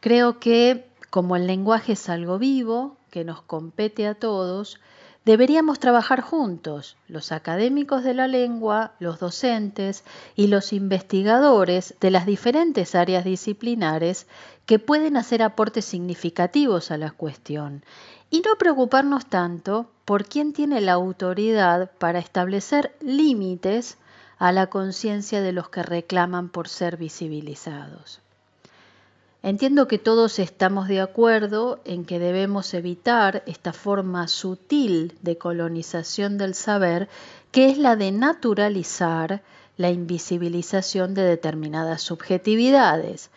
Creo 0.00 0.38
que 0.38 0.90
como 1.10 1.36
el 1.36 1.46
lenguaje 1.46 1.92
es 1.92 2.08
algo 2.08 2.38
vivo, 2.38 2.96
que 3.10 3.24
nos 3.24 3.42
compete 3.42 4.08
a 4.08 4.14
todos, 4.14 4.80
Deberíamos 5.24 5.78
trabajar 5.78 6.20
juntos, 6.20 6.98
los 7.08 7.32
académicos 7.32 8.04
de 8.04 8.12
la 8.12 8.28
lengua, 8.28 8.92
los 8.98 9.18
docentes 9.18 10.04
y 10.36 10.48
los 10.48 10.74
investigadores 10.74 11.94
de 11.98 12.10
las 12.10 12.26
diferentes 12.26 12.94
áreas 12.94 13.24
disciplinares 13.24 14.26
que 14.66 14.78
pueden 14.78 15.16
hacer 15.16 15.42
aportes 15.42 15.86
significativos 15.86 16.90
a 16.90 16.98
la 16.98 17.10
cuestión 17.10 17.84
y 18.28 18.40
no 18.42 18.56
preocuparnos 18.58 19.24
tanto 19.24 19.90
por 20.04 20.26
quién 20.26 20.52
tiene 20.52 20.82
la 20.82 20.92
autoridad 20.92 21.90
para 21.98 22.18
establecer 22.18 22.94
límites 23.00 23.96
a 24.36 24.52
la 24.52 24.66
conciencia 24.66 25.40
de 25.40 25.52
los 25.52 25.70
que 25.70 25.82
reclaman 25.82 26.50
por 26.50 26.68
ser 26.68 26.98
visibilizados. 26.98 28.23
Entiendo 29.44 29.88
que 29.88 29.98
todos 29.98 30.38
estamos 30.38 30.88
de 30.88 31.02
acuerdo 31.02 31.78
en 31.84 32.06
que 32.06 32.18
debemos 32.18 32.72
evitar 32.72 33.42
esta 33.44 33.74
forma 33.74 34.26
sutil 34.26 35.18
de 35.20 35.36
colonización 35.36 36.38
del 36.38 36.54
saber, 36.54 37.10
que 37.52 37.68
es 37.68 37.76
la 37.76 37.94
de 37.94 38.10
naturalizar 38.10 39.42
la 39.76 39.90
invisibilización 39.90 41.12
de 41.12 41.24
determinadas 41.24 42.00
subjetividades, 42.00 43.30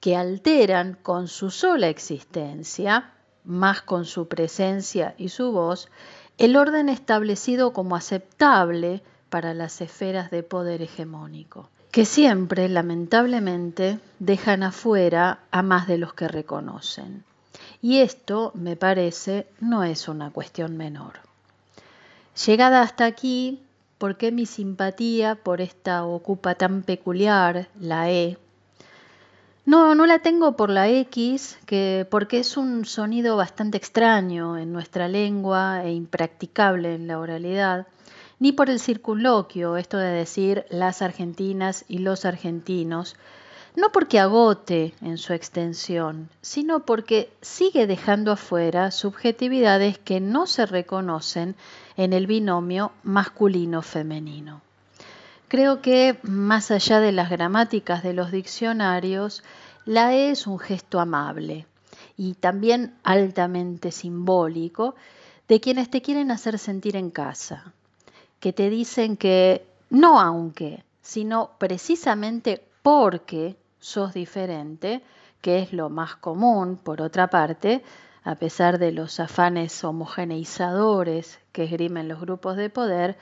que 0.00 0.16
alteran 0.16 0.98
con 1.00 1.28
su 1.28 1.52
sola 1.52 1.86
existencia, 1.86 3.12
más 3.44 3.80
con 3.80 4.06
su 4.06 4.26
presencia 4.26 5.14
y 5.18 5.28
su 5.28 5.52
voz, 5.52 5.88
el 6.36 6.56
orden 6.56 6.88
establecido 6.88 7.72
como 7.72 7.94
aceptable 7.94 9.04
para 9.28 9.54
las 9.54 9.80
esferas 9.80 10.32
de 10.32 10.42
poder 10.42 10.82
hegemónico 10.82 11.70
que 11.94 12.06
siempre, 12.06 12.68
lamentablemente, 12.68 14.00
dejan 14.18 14.64
afuera 14.64 15.38
a 15.52 15.62
más 15.62 15.86
de 15.86 15.96
los 15.96 16.12
que 16.12 16.26
reconocen. 16.26 17.22
Y 17.80 17.98
esto, 17.98 18.50
me 18.54 18.74
parece, 18.74 19.46
no 19.60 19.84
es 19.84 20.08
una 20.08 20.30
cuestión 20.30 20.76
menor. 20.76 21.20
Llegada 22.44 22.82
hasta 22.82 23.04
aquí, 23.04 23.62
¿por 23.96 24.16
qué 24.16 24.32
mi 24.32 24.44
simpatía 24.44 25.36
por 25.36 25.60
esta 25.60 26.04
ocupa 26.04 26.56
tan 26.56 26.82
peculiar, 26.82 27.68
la 27.78 28.10
E? 28.10 28.38
No, 29.64 29.94
no 29.94 30.06
la 30.06 30.18
tengo 30.18 30.56
por 30.56 30.70
la 30.70 30.88
X, 30.88 31.60
que, 31.64 32.08
porque 32.10 32.40
es 32.40 32.56
un 32.56 32.86
sonido 32.86 33.36
bastante 33.36 33.78
extraño 33.78 34.58
en 34.58 34.72
nuestra 34.72 35.06
lengua 35.06 35.84
e 35.84 35.92
impracticable 35.92 36.96
en 36.96 37.06
la 37.06 37.20
oralidad 37.20 37.86
ni 38.44 38.52
por 38.52 38.68
el 38.68 38.78
circunloquio, 38.78 39.78
esto 39.78 39.96
de 39.96 40.10
decir 40.10 40.66
las 40.68 41.00
argentinas 41.00 41.86
y 41.88 42.00
los 42.00 42.26
argentinos, 42.26 43.16
no 43.74 43.90
porque 43.90 44.20
agote 44.20 44.92
en 45.00 45.16
su 45.16 45.32
extensión, 45.32 46.28
sino 46.42 46.80
porque 46.80 47.32
sigue 47.40 47.86
dejando 47.86 48.32
afuera 48.32 48.90
subjetividades 48.90 49.96
que 49.96 50.20
no 50.20 50.46
se 50.46 50.66
reconocen 50.66 51.56
en 51.96 52.12
el 52.12 52.26
binomio 52.26 52.92
masculino-femenino. 53.02 54.60
Creo 55.48 55.80
que, 55.80 56.18
más 56.22 56.70
allá 56.70 57.00
de 57.00 57.12
las 57.12 57.30
gramáticas 57.30 58.02
de 58.02 58.12
los 58.12 58.30
diccionarios, 58.30 59.42
la 59.86 60.14
E 60.14 60.32
es 60.32 60.46
un 60.46 60.58
gesto 60.58 61.00
amable 61.00 61.64
y 62.18 62.34
también 62.34 62.92
altamente 63.04 63.90
simbólico 63.90 64.96
de 65.48 65.60
quienes 65.60 65.88
te 65.88 66.02
quieren 66.02 66.30
hacer 66.30 66.58
sentir 66.58 66.94
en 66.94 67.10
casa, 67.10 67.72
que 68.44 68.52
te 68.52 68.68
dicen 68.68 69.16
que 69.16 69.66
no 69.88 70.20
aunque, 70.20 70.84
sino 71.00 71.52
precisamente 71.56 72.62
porque 72.82 73.56
sos 73.80 74.12
diferente, 74.12 75.02
que 75.40 75.60
es 75.60 75.72
lo 75.72 75.88
más 75.88 76.16
común, 76.16 76.76
por 76.76 77.00
otra 77.00 77.28
parte, 77.28 77.82
a 78.22 78.34
pesar 78.34 78.78
de 78.78 78.92
los 78.92 79.18
afanes 79.18 79.82
homogeneizadores 79.82 81.38
que 81.52 81.64
esgrimen 81.64 82.06
los 82.06 82.20
grupos 82.20 82.58
de 82.58 82.68
poder, 82.68 83.16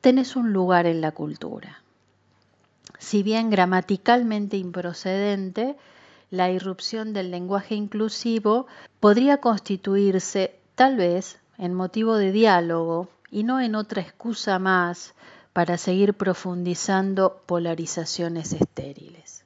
tenés 0.00 0.34
un 0.34 0.52
lugar 0.52 0.86
en 0.86 1.00
la 1.00 1.12
cultura. 1.12 1.84
Si 2.98 3.22
bien 3.22 3.50
gramaticalmente 3.50 4.56
improcedente, 4.56 5.76
la 6.32 6.50
irrupción 6.50 7.12
del 7.12 7.30
lenguaje 7.30 7.76
inclusivo 7.76 8.66
podría 8.98 9.36
constituirse, 9.36 10.58
tal 10.74 10.96
vez, 10.96 11.38
en 11.56 11.72
motivo 11.72 12.16
de 12.16 12.32
diálogo 12.32 13.10
y 13.30 13.44
no 13.44 13.60
en 13.60 13.74
otra 13.74 14.02
excusa 14.02 14.58
más 14.58 15.14
para 15.52 15.78
seguir 15.78 16.14
profundizando 16.14 17.42
polarizaciones 17.46 18.52
estériles. 18.52 19.44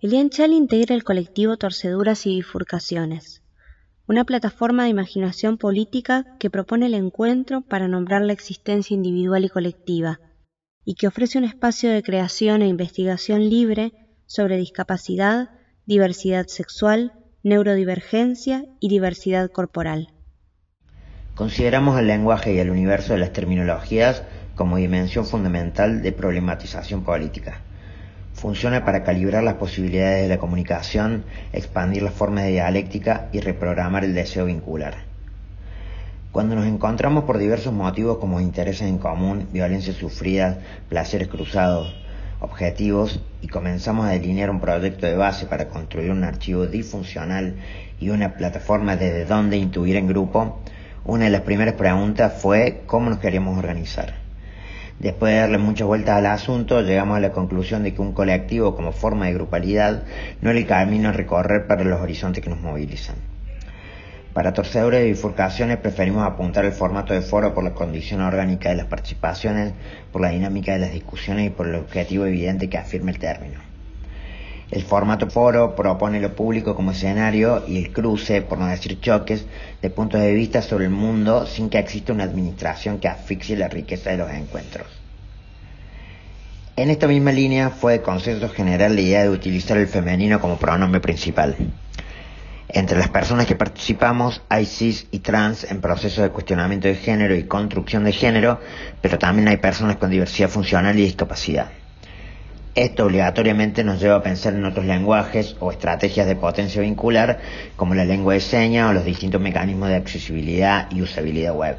Elian 0.00 0.28
Chal 0.28 0.52
integra 0.52 0.94
el 0.94 1.02
colectivo 1.02 1.56
Torceduras 1.56 2.26
y 2.26 2.36
Bifurcaciones, 2.36 3.42
una 4.06 4.24
plataforma 4.24 4.84
de 4.84 4.90
imaginación 4.90 5.56
política 5.56 6.36
que 6.38 6.50
propone 6.50 6.86
el 6.86 6.94
encuentro 6.94 7.62
para 7.62 7.88
nombrar 7.88 8.20
la 8.20 8.34
existencia 8.34 8.94
individual 8.94 9.46
y 9.46 9.48
colectiva, 9.48 10.20
y 10.84 10.94
que 10.94 11.06
ofrece 11.06 11.38
un 11.38 11.44
espacio 11.44 11.90
de 11.90 12.02
creación 12.02 12.60
e 12.60 12.68
investigación 12.68 13.48
libre 13.48 14.03
sobre 14.34 14.56
discapacidad, 14.56 15.50
diversidad 15.86 16.48
sexual, 16.48 17.12
neurodivergencia 17.44 18.64
y 18.80 18.88
diversidad 18.88 19.48
corporal. 19.48 20.08
Consideramos 21.36 22.00
el 22.00 22.08
lenguaje 22.08 22.52
y 22.52 22.58
el 22.58 22.70
universo 22.70 23.12
de 23.12 23.20
las 23.20 23.32
terminologías 23.32 24.24
como 24.56 24.78
dimensión 24.78 25.24
fundamental 25.24 26.02
de 26.02 26.10
problematización 26.10 27.04
política. 27.04 27.60
Funciona 28.32 28.84
para 28.84 29.04
calibrar 29.04 29.44
las 29.44 29.54
posibilidades 29.54 30.22
de 30.22 30.28
la 30.28 30.40
comunicación, 30.40 31.24
expandir 31.52 32.02
las 32.02 32.14
formas 32.14 32.42
de 32.42 32.50
dialéctica 32.50 33.28
y 33.32 33.38
reprogramar 33.38 34.04
el 34.04 34.14
deseo 34.14 34.46
vincular. 34.46 34.96
Cuando 36.32 36.56
nos 36.56 36.66
encontramos 36.66 37.22
por 37.22 37.38
diversos 37.38 37.72
motivos 37.72 38.18
como 38.18 38.40
intereses 38.40 38.88
en 38.88 38.98
común, 38.98 39.46
violencias 39.52 39.94
sufridas, 39.94 40.56
placeres 40.88 41.28
cruzados, 41.28 41.94
objetivos 42.44 43.20
y 43.42 43.48
comenzamos 43.48 44.06
a 44.06 44.10
delinear 44.10 44.50
un 44.50 44.60
proyecto 44.60 45.06
de 45.06 45.16
base 45.16 45.46
para 45.46 45.68
construir 45.68 46.10
un 46.10 46.24
archivo 46.24 46.66
disfuncional 46.66 47.56
y 47.98 48.10
una 48.10 48.34
plataforma 48.34 48.96
desde 48.96 49.24
donde 49.24 49.56
intuir 49.56 49.96
en 49.96 50.06
grupo, 50.06 50.60
una 51.04 51.24
de 51.24 51.30
las 51.30 51.40
primeras 51.40 51.74
preguntas 51.74 52.40
fue 52.40 52.82
cómo 52.86 53.10
nos 53.10 53.18
queríamos 53.18 53.58
organizar. 53.58 54.14
Después 54.98 55.32
de 55.32 55.40
darle 55.40 55.58
muchas 55.58 55.86
vueltas 55.88 56.16
al 56.16 56.26
asunto, 56.26 56.80
llegamos 56.82 57.16
a 57.16 57.20
la 57.20 57.32
conclusión 57.32 57.82
de 57.82 57.92
que 57.94 58.00
un 58.00 58.12
colectivo 58.12 58.76
como 58.76 58.92
forma 58.92 59.26
de 59.26 59.34
grupalidad 59.34 60.04
no 60.40 60.50
era 60.50 60.58
el 60.58 60.66
camino 60.66 61.08
a 61.08 61.12
recorrer 61.12 61.66
para 61.66 61.82
los 61.82 62.00
horizontes 62.00 62.42
que 62.42 62.50
nos 62.50 62.60
movilizan. 62.60 63.33
Para 64.34 64.52
torceduras 64.52 65.00
y 65.02 65.10
bifurcaciones 65.10 65.76
preferimos 65.76 66.26
apuntar 66.26 66.64
el 66.64 66.72
formato 66.72 67.14
de 67.14 67.22
foro 67.22 67.54
por 67.54 67.62
la 67.62 67.72
condición 67.72 68.20
orgánica 68.20 68.68
de 68.68 68.74
las 68.74 68.86
participaciones, 68.86 69.74
por 70.10 70.22
la 70.22 70.30
dinámica 70.30 70.72
de 70.72 70.80
las 70.80 70.92
discusiones 70.92 71.46
y 71.46 71.50
por 71.50 71.68
el 71.68 71.76
objetivo 71.76 72.26
evidente 72.26 72.68
que 72.68 72.76
afirma 72.76 73.12
el 73.12 73.20
término. 73.20 73.60
El 74.72 74.82
formato 74.82 75.30
foro 75.30 75.76
propone 75.76 76.20
lo 76.20 76.34
público 76.34 76.74
como 76.74 76.90
escenario 76.90 77.62
y 77.68 77.78
el 77.78 77.92
cruce, 77.92 78.42
por 78.42 78.58
no 78.58 78.66
decir 78.66 78.98
choques, 79.00 79.46
de 79.80 79.90
puntos 79.90 80.20
de 80.20 80.34
vista 80.34 80.62
sobre 80.62 80.86
el 80.86 80.90
mundo 80.90 81.46
sin 81.46 81.70
que 81.70 81.78
exista 81.78 82.12
una 82.12 82.24
administración 82.24 82.98
que 82.98 83.06
asfixie 83.06 83.56
la 83.56 83.68
riqueza 83.68 84.10
de 84.10 84.16
los 84.16 84.32
encuentros. 84.32 84.88
En 86.74 86.90
esta 86.90 87.06
misma 87.06 87.30
línea 87.30 87.70
fue 87.70 87.92
de 87.92 88.02
consenso 88.02 88.48
general 88.48 88.96
la 88.96 89.00
idea 89.00 89.22
de 89.22 89.30
utilizar 89.30 89.76
el 89.76 89.86
femenino 89.86 90.40
como 90.40 90.58
pronombre 90.58 91.00
principal. 91.00 91.56
Entre 92.68 92.96
las 92.96 93.08
personas 93.08 93.46
que 93.46 93.56
participamos 93.56 94.42
hay 94.48 94.64
cis 94.64 95.06
y 95.10 95.18
trans 95.18 95.64
en 95.70 95.80
proceso 95.80 96.22
de 96.22 96.30
cuestionamiento 96.30 96.88
de 96.88 96.94
género 96.94 97.34
y 97.34 97.44
construcción 97.44 98.04
de 98.04 98.12
género, 98.12 98.60
pero 99.02 99.18
también 99.18 99.48
hay 99.48 99.58
personas 99.58 99.96
con 99.96 100.10
diversidad 100.10 100.48
funcional 100.48 100.98
y 100.98 101.02
discapacidad. 101.02 101.70
Esto 102.74 103.04
obligatoriamente 103.04 103.84
nos 103.84 104.00
lleva 104.00 104.16
a 104.16 104.22
pensar 104.22 104.54
en 104.54 104.64
otros 104.64 104.84
lenguajes 104.86 105.56
o 105.60 105.70
estrategias 105.70 106.26
de 106.26 106.34
potencia 106.34 106.80
vincular 106.80 107.38
como 107.76 107.94
la 107.94 108.04
lengua 108.04 108.34
de 108.34 108.40
señas 108.40 108.90
o 108.90 108.92
los 108.92 109.04
distintos 109.04 109.40
mecanismos 109.40 109.90
de 109.90 109.96
accesibilidad 109.96 110.90
y 110.90 111.02
usabilidad 111.02 111.54
web. 111.54 111.76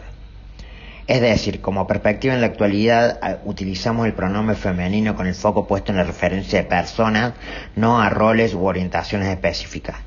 Es 1.07 1.19
decir, 1.19 1.61
como 1.61 1.85
perspectiva 1.85 2.33
en 2.33 2.41
la 2.41 2.47
actualidad 2.47 3.41
utilizamos 3.43 4.05
el 4.05 4.13
pronombre 4.13 4.55
femenino 4.55 5.15
con 5.15 5.27
el 5.27 5.35
foco 5.35 5.67
puesto 5.67 5.91
en 5.91 5.97
la 5.97 6.03
referencia 6.03 6.59
de 6.59 6.69
personas, 6.69 7.33
no 7.75 8.01
a 8.01 8.09
roles 8.09 8.53
u 8.53 8.65
orientaciones 8.65 9.27
específicas. 9.27 9.97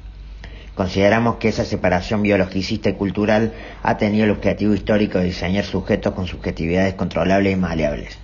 Consideramos 0.78 1.38
que 1.38 1.48
esa 1.48 1.64
separación 1.64 2.22
biologicista 2.22 2.88
y 2.88 2.92
cultural 2.92 3.52
ha 3.82 3.96
tenido 3.96 4.26
el 4.26 4.30
objetivo 4.30 4.74
histórico 4.74 5.18
de 5.18 5.24
diseñar 5.24 5.64
sujetos 5.64 6.14
con 6.14 6.28
subjetividades 6.28 6.94
controlables 6.94 7.52
y 7.52 7.56
maleables. 7.56 8.16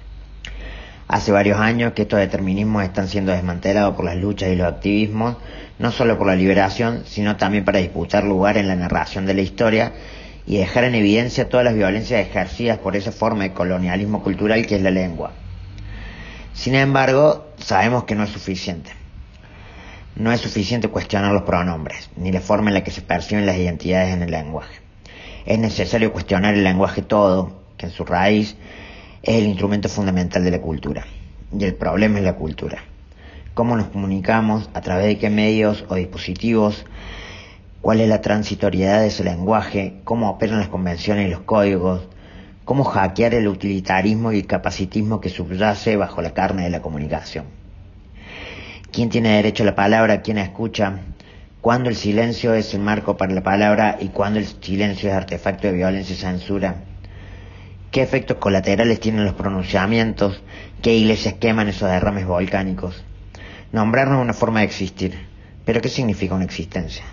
Hace 1.08 1.32
varios 1.32 1.58
años 1.58 1.94
que 1.94 2.02
estos 2.02 2.20
determinismos 2.20 2.84
están 2.84 3.08
siendo 3.08 3.32
desmantelados 3.32 3.96
por 3.96 4.04
las 4.04 4.14
luchas 4.14 4.50
y 4.50 4.54
los 4.54 4.68
activismos, 4.68 5.36
no 5.80 5.90
solo 5.90 6.16
por 6.16 6.28
la 6.28 6.36
liberación, 6.36 7.02
sino 7.06 7.36
también 7.36 7.64
para 7.64 7.80
disputar 7.80 8.22
lugar 8.22 8.56
en 8.56 8.68
la 8.68 8.76
narración 8.76 9.26
de 9.26 9.34
la 9.34 9.42
historia 9.42 9.92
y 10.46 10.58
dejar 10.58 10.84
en 10.84 10.94
evidencia 10.94 11.48
todas 11.48 11.64
las 11.64 11.74
violencias 11.74 12.24
ejercidas 12.24 12.78
por 12.78 12.94
esa 12.94 13.10
forma 13.10 13.42
de 13.42 13.52
colonialismo 13.52 14.22
cultural 14.22 14.64
que 14.64 14.76
es 14.76 14.82
la 14.82 14.92
lengua. 14.92 15.32
Sin 16.52 16.76
embargo, 16.76 17.48
sabemos 17.58 18.04
que 18.04 18.14
no 18.14 18.22
es 18.22 18.30
suficiente. 18.30 19.03
No 20.16 20.30
es 20.30 20.42
suficiente 20.42 20.86
cuestionar 20.86 21.32
los 21.32 21.42
pronombres, 21.42 22.08
ni 22.16 22.30
la 22.30 22.40
forma 22.40 22.70
en 22.70 22.74
la 22.74 22.84
que 22.84 22.92
se 22.92 23.02
perciben 23.02 23.46
las 23.46 23.56
identidades 23.56 24.14
en 24.14 24.22
el 24.22 24.30
lenguaje. 24.30 24.80
Es 25.44 25.58
necesario 25.58 26.12
cuestionar 26.12 26.54
el 26.54 26.62
lenguaje 26.62 27.02
todo, 27.02 27.64
que 27.76 27.86
en 27.86 27.92
su 27.92 28.04
raíz 28.04 28.56
es 29.24 29.34
el 29.34 29.46
instrumento 29.46 29.88
fundamental 29.88 30.44
de 30.44 30.52
la 30.52 30.60
cultura. 30.60 31.04
Y 31.52 31.64
el 31.64 31.74
problema 31.74 32.18
es 32.18 32.24
la 32.24 32.36
cultura. 32.36 32.84
Cómo 33.54 33.76
nos 33.76 33.88
comunicamos, 33.88 34.70
a 34.72 34.82
través 34.82 35.06
de 35.06 35.18
qué 35.18 35.30
medios 35.30 35.84
o 35.88 35.96
dispositivos, 35.96 36.86
cuál 37.80 38.00
es 38.00 38.08
la 38.08 38.20
transitoriedad 38.20 39.00
de 39.00 39.08
ese 39.08 39.24
lenguaje, 39.24 39.94
cómo 40.04 40.30
operan 40.30 40.60
las 40.60 40.68
convenciones 40.68 41.26
y 41.26 41.30
los 41.30 41.40
códigos, 41.40 42.06
cómo 42.64 42.84
hackear 42.84 43.34
el 43.34 43.48
utilitarismo 43.48 44.30
y 44.30 44.38
el 44.38 44.46
capacitismo 44.46 45.20
que 45.20 45.28
subyace 45.28 45.96
bajo 45.96 46.22
la 46.22 46.34
carne 46.34 46.62
de 46.62 46.70
la 46.70 46.82
comunicación. 46.82 47.63
¿Quién 48.94 49.08
tiene 49.08 49.30
derecho 49.30 49.64
a 49.64 49.66
la 49.66 49.74
palabra? 49.74 50.22
¿Quién 50.22 50.38
escucha? 50.38 51.00
¿Cuándo 51.60 51.90
el 51.90 51.96
silencio 51.96 52.54
es 52.54 52.74
el 52.74 52.80
marco 52.80 53.16
para 53.16 53.34
la 53.34 53.42
palabra 53.42 53.98
y 54.00 54.10
cuándo 54.10 54.38
el 54.38 54.46
silencio 54.46 55.10
es 55.10 55.16
artefacto 55.16 55.66
de 55.66 55.72
violencia 55.72 56.14
y 56.14 56.16
censura? 56.16 56.76
qué 57.90 58.02
efectos 58.02 58.36
colaterales 58.38 58.98
tienen 58.98 59.24
los 59.24 59.34
pronunciamientos, 59.34 60.42
qué 60.82 60.94
iglesias 60.94 61.34
queman 61.34 61.68
esos 61.68 61.88
derrames 61.88 62.26
volcánicos. 62.26 63.04
Nombrarnos 63.72 64.20
una 64.20 64.32
forma 64.32 64.60
de 64.60 64.66
existir, 64.66 65.26
pero 65.64 65.80
¿qué 65.80 65.88
significa 65.88 66.36
una 66.36 66.44
existencia? 66.44 67.04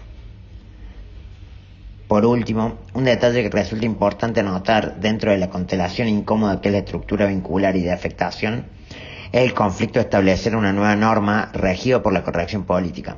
Por 2.07 2.25
último, 2.25 2.77
un 2.93 3.05
detalle 3.05 3.41
que 3.41 3.49
resulta 3.49 3.85
importante 3.85 4.39
anotar 4.39 4.99
dentro 4.99 5.31
de 5.31 5.37
la 5.37 5.49
constelación 5.49 6.07
incómoda 6.07 6.61
que 6.61 6.69
es 6.69 6.73
la 6.73 6.79
estructura 6.79 7.27
vincular 7.27 7.75
y 7.75 7.81
de 7.81 7.91
afectación 7.91 8.65
el 9.31 9.53
conflicto 9.53 9.99
de 9.99 10.03
establecer 10.03 10.55
una 10.55 10.73
nueva 10.73 10.95
norma 10.95 11.51
regido 11.53 12.03
por 12.03 12.13
la 12.13 12.23
corrección 12.23 12.65
política. 12.65 13.17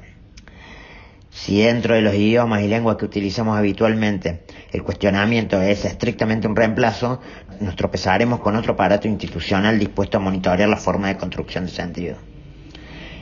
Si 1.32 1.62
dentro 1.62 1.96
de 1.96 2.02
los 2.02 2.14
idiomas 2.14 2.62
y 2.62 2.68
lenguas 2.68 2.98
que 2.98 3.06
utilizamos 3.06 3.58
habitualmente 3.58 4.44
el 4.72 4.84
cuestionamiento 4.84 5.60
es 5.62 5.84
estrictamente 5.86 6.48
un 6.48 6.56
reemplazo, 6.56 7.20
nos 7.60 7.76
tropezaremos 7.76 8.40
con 8.40 8.56
otro 8.56 8.74
aparato 8.74 9.08
institucional 9.08 9.80
dispuesto 9.80 10.18
a 10.18 10.20
monitorear 10.20 10.70
la 10.70 10.78
forma 10.78 11.08
de 11.08 11.18
construcción 11.18 11.66
de 11.66 11.72
sentido. 11.72 12.18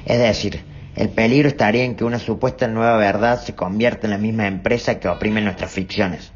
Es 0.05 0.19
decir, 0.19 0.61
el 0.95 1.09
peligro 1.09 1.47
estaría 1.47 1.85
en 1.85 1.95
que 1.95 2.03
una 2.03 2.19
supuesta 2.19 2.67
nueva 2.67 2.97
verdad 2.97 3.41
se 3.41 3.55
convierta 3.55 4.07
en 4.07 4.11
la 4.11 4.17
misma 4.17 4.47
empresa 4.47 4.99
que 4.99 5.07
oprime 5.07 5.41
nuestras 5.41 5.71
ficciones. 5.71 6.33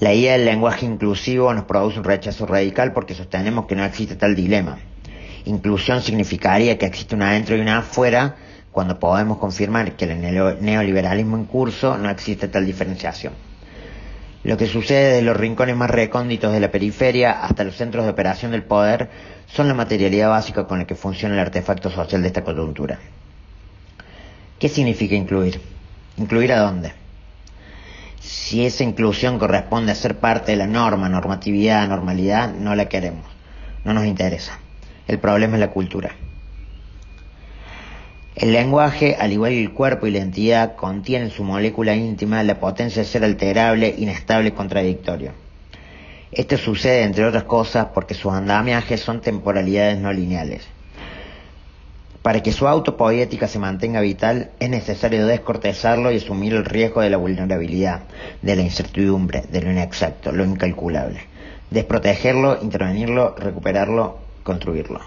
La 0.00 0.14
idea 0.14 0.34
del 0.34 0.44
lenguaje 0.44 0.86
inclusivo 0.86 1.52
nos 1.52 1.64
produce 1.64 1.98
un 1.98 2.04
rechazo 2.04 2.46
radical 2.46 2.92
porque 2.92 3.14
sostenemos 3.14 3.66
que 3.66 3.74
no 3.74 3.84
existe 3.84 4.14
tal 4.14 4.36
dilema. 4.36 4.78
Inclusión 5.44 6.02
significaría 6.02 6.78
que 6.78 6.86
existe 6.86 7.16
una 7.16 7.30
adentro 7.30 7.56
y 7.56 7.60
una 7.60 7.78
afuera, 7.78 8.36
cuando 8.70 9.00
podemos 9.00 9.38
confirmar 9.38 9.96
que 9.96 10.04
en 10.04 10.24
el 10.24 10.60
neoliberalismo 10.60 11.36
en 11.36 11.46
curso 11.46 11.98
no 11.98 12.10
existe 12.10 12.46
tal 12.46 12.64
diferenciación. 12.64 13.32
Lo 14.44 14.56
que 14.56 14.68
sucede 14.68 15.14
de 15.14 15.22
los 15.22 15.36
rincones 15.36 15.74
más 15.74 15.90
recónditos 15.90 16.52
de 16.52 16.60
la 16.60 16.70
periferia 16.70 17.42
hasta 17.42 17.64
los 17.64 17.74
centros 17.74 18.04
de 18.04 18.10
operación 18.12 18.52
del 18.52 18.62
poder 18.62 19.10
son 19.48 19.66
la 19.66 19.74
materialidad 19.74 20.28
básica 20.28 20.68
con 20.68 20.78
la 20.78 20.86
que 20.86 20.94
funciona 20.94 21.34
el 21.34 21.40
artefacto 21.40 21.90
social 21.90 22.22
de 22.22 22.28
esta 22.28 22.44
coyuntura. 22.44 23.00
¿Qué 24.60 24.68
significa 24.68 25.16
incluir? 25.16 25.60
¿Incluir 26.18 26.52
a 26.52 26.60
dónde? 26.60 26.92
Si 28.28 28.66
esa 28.66 28.84
inclusión 28.84 29.38
corresponde 29.38 29.90
a 29.90 29.94
ser 29.94 30.18
parte 30.18 30.52
de 30.52 30.58
la 30.58 30.66
norma, 30.66 31.08
normatividad, 31.08 31.88
normalidad, 31.88 32.52
no 32.52 32.74
la 32.74 32.86
queremos. 32.86 33.24
No 33.86 33.94
nos 33.94 34.04
interesa. 34.04 34.58
El 35.06 35.18
problema 35.18 35.54
es 35.54 35.60
la 35.60 35.70
cultura. 35.70 36.14
El 38.36 38.52
lenguaje, 38.52 39.16
al 39.18 39.32
igual 39.32 39.52
que 39.52 39.62
el 39.62 39.72
cuerpo 39.72 40.06
y 40.06 40.10
la 40.10 40.18
entidad, 40.18 40.76
contiene 40.76 41.24
en 41.24 41.30
su 41.30 41.42
molécula 41.42 41.96
íntima 41.96 42.42
la 42.42 42.60
potencia 42.60 43.00
de 43.00 43.08
ser 43.08 43.24
alterable, 43.24 43.94
inestable 43.96 44.50
y 44.50 44.52
contradictorio. 44.52 45.32
Esto 46.30 46.58
sucede, 46.58 47.04
entre 47.04 47.24
otras 47.24 47.44
cosas, 47.44 47.86
porque 47.94 48.12
sus 48.12 48.34
andamiajes 48.34 49.00
son 49.00 49.22
temporalidades 49.22 49.98
no 49.98 50.12
lineales. 50.12 50.68
Para 52.28 52.42
que 52.42 52.52
su 52.52 52.68
autopoética 52.68 53.48
se 53.48 53.58
mantenga 53.58 54.02
vital, 54.02 54.50
es 54.60 54.68
necesario 54.68 55.26
descortezarlo 55.26 56.12
y 56.12 56.18
asumir 56.18 56.52
el 56.52 56.66
riesgo 56.66 57.00
de 57.00 57.08
la 57.08 57.16
vulnerabilidad, 57.16 58.02
de 58.42 58.54
la 58.54 58.60
incertidumbre, 58.60 59.44
de 59.50 59.62
lo 59.62 59.70
inexacto, 59.70 60.30
lo 60.30 60.44
incalculable. 60.44 61.20
Desprotegerlo, 61.70 62.58
intervenirlo, 62.60 63.34
recuperarlo, 63.34 64.18
construirlo. 64.42 65.00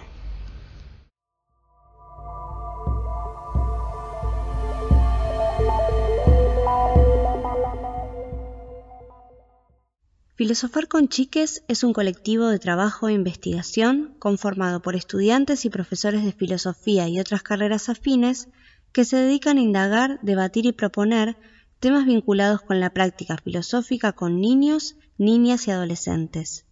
Filosofar 10.41 10.87
con 10.87 11.07
Chiques 11.07 11.63
es 11.67 11.83
un 11.83 11.93
colectivo 11.93 12.47
de 12.47 12.57
trabajo 12.57 13.07
e 13.07 13.13
investigación 13.13 14.15
conformado 14.17 14.81
por 14.81 14.95
estudiantes 14.95 15.65
y 15.65 15.69
profesores 15.69 16.25
de 16.25 16.31
filosofía 16.31 17.07
y 17.07 17.19
otras 17.19 17.43
carreras 17.43 17.89
afines 17.89 18.47
que 18.91 19.05
se 19.05 19.17
dedican 19.17 19.59
a 19.59 19.61
indagar, 19.61 20.19
debatir 20.23 20.65
y 20.65 20.71
proponer 20.71 21.37
temas 21.79 22.07
vinculados 22.07 22.63
con 22.63 22.79
la 22.79 22.89
práctica 22.89 23.37
filosófica 23.37 24.13
con 24.13 24.41
niños, 24.41 24.95
niñas 25.19 25.67
y 25.67 25.71
adolescentes. 25.71 26.65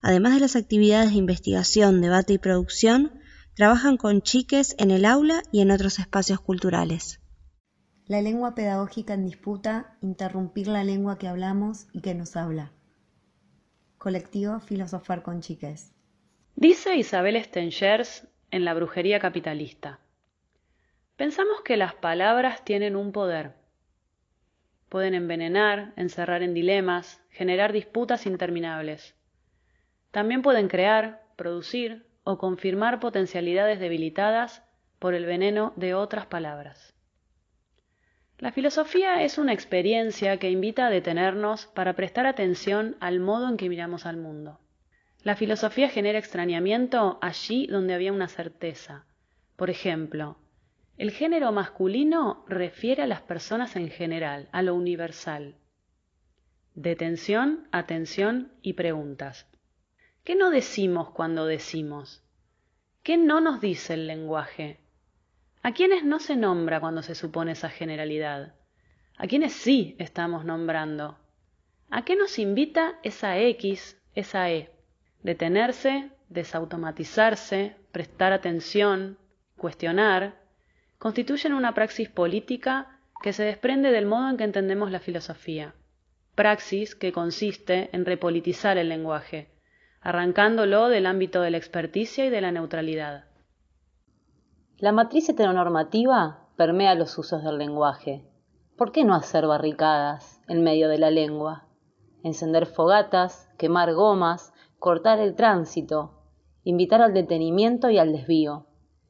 Además 0.00 0.32
de 0.32 0.40
las 0.40 0.56
actividades 0.56 1.10
de 1.10 1.18
investigación, 1.18 2.00
debate 2.00 2.32
y 2.32 2.38
producción, 2.38 3.12
trabajan 3.54 3.98
con 3.98 4.22
chiques 4.22 4.74
en 4.78 4.90
el 4.90 5.04
aula 5.04 5.42
y 5.52 5.60
en 5.60 5.70
otros 5.70 5.98
espacios 5.98 6.40
culturales. 6.40 7.20
La 8.06 8.20
lengua 8.20 8.54
pedagógica 8.54 9.14
en 9.14 9.24
disputa, 9.24 9.96
interrumpir 10.02 10.68
la 10.68 10.84
lengua 10.84 11.16
que 11.16 11.26
hablamos 11.26 11.86
y 11.94 12.02
que 12.02 12.14
nos 12.14 12.36
habla. 12.36 12.70
Colectivo 13.96 14.60
Filosofar 14.60 15.22
con 15.22 15.40
Chiques. 15.40 15.94
Dice 16.54 16.96
Isabel 16.96 17.42
Stengers 17.42 18.28
en 18.50 18.66
La 18.66 18.74
brujería 18.74 19.20
capitalista. 19.20 20.00
Pensamos 21.16 21.62
que 21.62 21.78
las 21.78 21.94
palabras 21.94 22.62
tienen 22.62 22.94
un 22.94 23.10
poder. 23.10 23.54
Pueden 24.90 25.14
envenenar, 25.14 25.94
encerrar 25.96 26.42
en 26.42 26.52
dilemas, 26.52 27.22
generar 27.30 27.72
disputas 27.72 28.26
interminables. 28.26 29.14
También 30.10 30.42
pueden 30.42 30.68
crear, 30.68 31.22
producir 31.36 32.06
o 32.22 32.36
confirmar 32.36 33.00
potencialidades 33.00 33.80
debilitadas 33.80 34.62
por 34.98 35.14
el 35.14 35.24
veneno 35.24 35.72
de 35.76 35.94
otras 35.94 36.26
palabras. 36.26 36.94
La 38.38 38.50
filosofía 38.50 39.22
es 39.22 39.38
una 39.38 39.52
experiencia 39.52 40.38
que 40.38 40.50
invita 40.50 40.86
a 40.86 40.90
detenernos 40.90 41.66
para 41.66 41.94
prestar 41.94 42.26
atención 42.26 42.96
al 43.00 43.20
modo 43.20 43.48
en 43.48 43.56
que 43.56 43.68
miramos 43.68 44.06
al 44.06 44.16
mundo. 44.16 44.58
La 45.22 45.36
filosofía 45.36 45.88
genera 45.88 46.18
extrañamiento 46.18 47.18
allí 47.22 47.66
donde 47.68 47.94
había 47.94 48.12
una 48.12 48.28
certeza. 48.28 49.06
Por 49.56 49.70
ejemplo, 49.70 50.36
el 50.98 51.12
género 51.12 51.50
masculino 51.52 52.44
refiere 52.48 53.02
a 53.02 53.06
las 53.06 53.22
personas 53.22 53.76
en 53.76 53.88
general, 53.88 54.48
a 54.52 54.62
lo 54.62 54.74
universal. 54.74 55.56
Detención, 56.74 57.68
atención 57.70 58.52
y 58.62 58.72
preguntas. 58.74 59.48
¿Qué 60.24 60.34
no 60.34 60.50
decimos 60.50 61.10
cuando 61.10 61.46
decimos? 61.46 62.22
¿Qué 63.02 63.16
no 63.16 63.40
nos 63.40 63.60
dice 63.60 63.94
el 63.94 64.06
lenguaje? 64.06 64.83
¿A 65.66 65.72
quiénes 65.72 66.04
no 66.04 66.18
se 66.18 66.36
nombra 66.36 66.78
cuando 66.78 67.00
se 67.00 67.14
supone 67.14 67.52
esa 67.52 67.70
generalidad? 67.70 68.52
¿A 69.16 69.26
quiénes 69.26 69.54
sí 69.54 69.96
estamos 69.98 70.44
nombrando? 70.44 71.16
¿A 71.88 72.04
qué 72.04 72.16
nos 72.16 72.38
invita 72.38 72.98
esa 73.02 73.38
X, 73.38 73.98
esa 74.14 74.50
E? 74.50 74.70
Detenerse, 75.22 76.10
desautomatizarse, 76.28 77.76
prestar 77.92 78.34
atención, 78.34 79.16
cuestionar, 79.56 80.38
constituyen 80.98 81.54
una 81.54 81.72
praxis 81.72 82.10
política 82.10 83.00
que 83.22 83.32
se 83.32 83.44
desprende 83.44 83.90
del 83.90 84.04
modo 84.04 84.28
en 84.28 84.36
que 84.36 84.44
entendemos 84.44 84.90
la 84.90 85.00
filosofía. 85.00 85.72
Praxis 86.34 86.94
que 86.94 87.10
consiste 87.10 87.88
en 87.96 88.04
repolitizar 88.04 88.76
el 88.76 88.90
lenguaje, 88.90 89.48
arrancándolo 90.02 90.90
del 90.90 91.06
ámbito 91.06 91.40
de 91.40 91.52
la 91.52 91.56
experticia 91.56 92.26
y 92.26 92.28
de 92.28 92.42
la 92.42 92.52
neutralidad. 92.52 93.24
La 94.84 94.92
matriz 94.92 95.30
heteronormativa 95.30 96.46
permea 96.56 96.94
los 96.94 97.16
usos 97.16 97.42
del 97.42 97.56
lenguaje. 97.56 98.22
¿Por 98.76 98.92
qué 98.92 99.02
no 99.02 99.14
hacer 99.14 99.46
barricadas 99.46 100.42
en 100.46 100.62
medio 100.62 100.90
de 100.90 100.98
la 100.98 101.10
lengua? 101.10 101.66
Encender 102.22 102.66
fogatas, 102.66 103.48
quemar 103.56 103.94
gomas, 103.94 104.52
cortar 104.78 105.20
el 105.20 105.36
tránsito, 105.36 106.20
invitar 106.64 107.00
al 107.00 107.14
detenimiento 107.14 107.88
y 107.88 107.96
al 107.96 108.12
desvío. 108.12 108.66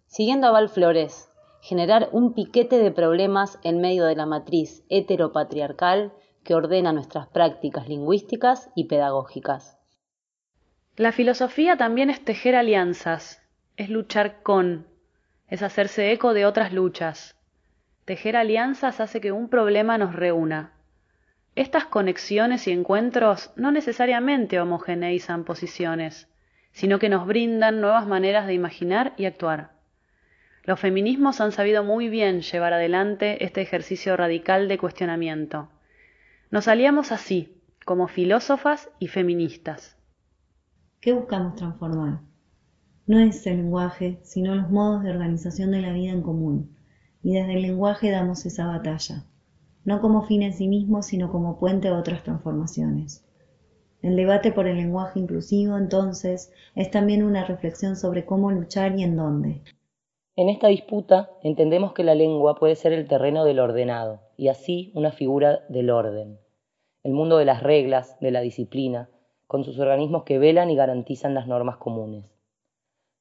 Siguiendo 0.06 0.46
a 0.46 0.52
Val 0.52 0.68
Flores, 0.68 1.28
generar 1.60 2.08
un 2.12 2.34
piquete 2.34 2.78
de 2.78 2.92
problemas 2.92 3.58
en 3.64 3.80
medio 3.80 4.04
de 4.04 4.14
la 4.14 4.26
matriz 4.26 4.84
heteropatriarcal 4.90 6.12
que 6.44 6.54
ordena 6.54 6.92
nuestras 6.92 7.26
prácticas 7.26 7.88
lingüísticas 7.88 8.70
y 8.76 8.84
pedagógicas. 8.84 9.76
La 10.94 11.10
filosofía 11.10 11.76
también 11.76 12.10
es 12.10 12.24
tejer 12.24 12.54
alianzas, 12.54 13.42
es 13.76 13.90
luchar 13.90 14.40
con, 14.44 14.93
es 15.48 15.62
hacerse 15.62 16.12
eco 16.12 16.34
de 16.34 16.46
otras 16.46 16.72
luchas. 16.72 17.36
Tejer 18.04 18.36
alianzas 18.36 19.00
hace 19.00 19.20
que 19.20 19.32
un 19.32 19.48
problema 19.48 19.98
nos 19.98 20.14
reúna, 20.14 20.74
estas 21.56 21.84
conexiones 21.84 22.66
y 22.66 22.72
encuentros 22.72 23.52
no 23.54 23.70
necesariamente 23.70 24.58
homogeneizan 24.58 25.44
posiciones, 25.44 26.28
sino 26.72 26.98
que 26.98 27.08
nos 27.08 27.26
brindan 27.28 27.80
nuevas 27.80 28.08
maneras 28.08 28.48
de 28.48 28.54
imaginar 28.54 29.14
y 29.16 29.26
actuar. 29.26 29.70
Los 30.64 30.80
feminismos 30.80 31.40
han 31.40 31.52
sabido 31.52 31.84
muy 31.84 32.08
bien 32.08 32.40
llevar 32.40 32.72
adelante 32.72 33.44
este 33.44 33.60
ejercicio 33.60 34.16
radical 34.16 34.66
de 34.66 34.78
cuestionamiento. 34.78 35.68
Nos 36.50 36.66
aliamos 36.66 37.12
así, 37.12 37.62
como 37.84 38.08
filósofas 38.08 38.90
y 38.98 39.06
feministas. 39.06 39.96
¿Qué 41.00 41.12
buscamos 41.12 41.54
transformar? 41.54 42.18
No 43.06 43.18
es 43.18 43.46
el 43.46 43.58
lenguaje, 43.58 44.18
sino 44.22 44.54
los 44.54 44.70
modos 44.70 45.02
de 45.02 45.10
organización 45.10 45.70
de 45.70 45.82
la 45.82 45.92
vida 45.92 46.12
en 46.12 46.22
común. 46.22 46.76
Y 47.22 47.34
desde 47.34 47.54
el 47.54 47.62
lenguaje 47.62 48.10
damos 48.10 48.46
esa 48.46 48.66
batalla 48.66 49.24
no 49.84 50.00
como 50.00 50.22
fin 50.22 50.42
en 50.42 50.54
sí 50.54 50.66
mismo, 50.66 51.02
sino 51.02 51.30
como 51.30 51.58
puente 51.58 51.88
a 51.88 51.98
otras 51.98 52.22
transformaciones. 52.22 53.24
El 54.02 54.16
debate 54.16 54.52
por 54.52 54.66
el 54.66 54.76
lenguaje 54.76 55.20
inclusivo, 55.20 55.76
entonces, 55.76 56.52
es 56.74 56.90
también 56.90 57.22
una 57.22 57.44
reflexión 57.44 57.96
sobre 57.96 58.24
cómo 58.24 58.50
luchar 58.50 58.98
y 58.98 59.02
en 59.02 59.16
dónde. 59.16 59.62
En 60.36 60.48
esta 60.48 60.68
disputa 60.68 61.30
entendemos 61.42 61.92
que 61.92 62.04
la 62.04 62.14
lengua 62.14 62.56
puede 62.56 62.76
ser 62.76 62.92
el 62.92 63.06
terreno 63.06 63.44
del 63.44 63.60
ordenado 63.60 64.20
y 64.36 64.48
así 64.48 64.90
una 64.94 65.12
figura 65.12 65.60
del 65.68 65.90
orden, 65.90 66.38
el 67.02 67.12
mundo 67.12 67.38
de 67.38 67.44
las 67.44 67.62
reglas, 67.62 68.18
de 68.20 68.30
la 68.30 68.40
disciplina, 68.40 69.08
con 69.46 69.64
sus 69.64 69.78
organismos 69.78 70.24
que 70.24 70.38
velan 70.38 70.70
y 70.70 70.76
garantizan 70.76 71.34
las 71.34 71.46
normas 71.46 71.76
comunes. 71.76 72.33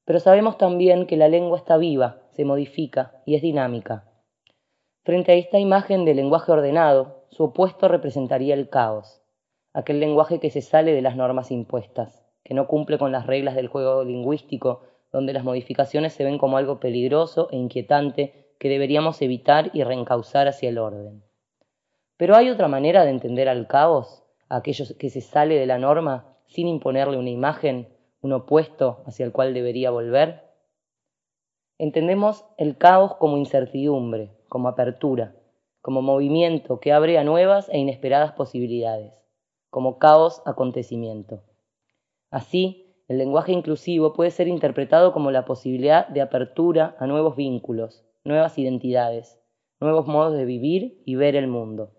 Pero 0.04 0.20
sabemos 0.20 0.58
también 0.58 1.06
que 1.06 1.16
la 1.16 1.28
lengua 1.28 1.58
está 1.58 1.76
viva, 1.76 2.22
se 2.30 2.44
modifica 2.44 3.22
y 3.24 3.36
es 3.36 3.42
dinámica, 3.42 4.04
Frente 5.04 5.32
a 5.32 5.34
esta 5.34 5.58
imagen 5.58 6.06
de 6.06 6.14
lenguaje 6.14 6.50
ordenado, 6.50 7.26
su 7.28 7.44
opuesto 7.44 7.88
representaría 7.88 8.54
el 8.54 8.70
caos, 8.70 9.20
aquel 9.74 10.00
lenguaje 10.00 10.40
que 10.40 10.48
se 10.48 10.62
sale 10.62 10.94
de 10.94 11.02
las 11.02 11.14
normas 11.14 11.50
impuestas, 11.50 12.24
que 12.42 12.54
no 12.54 12.66
cumple 12.66 12.96
con 12.96 13.12
las 13.12 13.26
reglas 13.26 13.54
del 13.54 13.68
juego 13.68 14.02
lingüístico, 14.02 14.80
donde 15.12 15.34
las 15.34 15.44
modificaciones 15.44 16.14
se 16.14 16.24
ven 16.24 16.38
como 16.38 16.56
algo 16.56 16.80
peligroso 16.80 17.48
e 17.50 17.56
inquietante 17.56 18.54
que 18.58 18.70
deberíamos 18.70 19.20
evitar 19.20 19.70
y 19.74 19.84
reencauzar 19.84 20.48
hacia 20.48 20.70
el 20.70 20.78
orden. 20.78 21.22
Pero 22.16 22.34
hay 22.34 22.48
otra 22.48 22.68
manera 22.68 23.04
de 23.04 23.10
entender 23.10 23.50
al 23.50 23.66
caos, 23.66 24.22
aquello 24.48 24.86
que 24.98 25.10
se 25.10 25.20
sale 25.20 25.56
de 25.56 25.66
la 25.66 25.76
norma 25.76 26.34
sin 26.46 26.66
imponerle 26.66 27.18
una 27.18 27.28
imagen, 27.28 27.93
un 28.24 28.32
opuesto 28.32 29.02
hacia 29.04 29.26
el 29.26 29.32
cual 29.32 29.52
debería 29.52 29.90
volver. 29.90 30.44
Entendemos 31.78 32.46
el 32.56 32.78
caos 32.78 33.16
como 33.16 33.36
incertidumbre, 33.36 34.30
como 34.48 34.68
apertura, 34.68 35.36
como 35.82 36.00
movimiento 36.00 36.80
que 36.80 36.94
abre 36.94 37.18
a 37.18 37.24
nuevas 37.24 37.68
e 37.68 37.76
inesperadas 37.76 38.32
posibilidades, 38.32 39.12
como 39.68 39.98
caos 39.98 40.40
acontecimiento. 40.46 41.42
Así, 42.30 42.96
el 43.08 43.18
lenguaje 43.18 43.52
inclusivo 43.52 44.14
puede 44.14 44.30
ser 44.30 44.48
interpretado 44.48 45.12
como 45.12 45.30
la 45.30 45.44
posibilidad 45.44 46.08
de 46.08 46.22
apertura 46.22 46.96
a 46.98 47.06
nuevos 47.06 47.36
vínculos, 47.36 48.06
nuevas 48.24 48.56
identidades, 48.56 49.38
nuevos 49.80 50.06
modos 50.06 50.32
de 50.32 50.46
vivir 50.46 51.02
y 51.04 51.16
ver 51.16 51.36
el 51.36 51.46
mundo. 51.46 51.92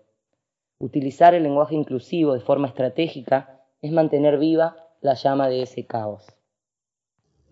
Utilizar 0.80 1.34
el 1.36 1.44
lenguaje 1.44 1.76
inclusivo 1.76 2.34
de 2.34 2.40
forma 2.40 2.66
estratégica 2.66 3.64
es 3.80 3.92
mantener 3.92 4.38
viva 4.38 4.85
la 5.06 5.14
llama 5.14 5.48
de 5.48 5.62
ese 5.62 5.86
caos. 5.86 6.26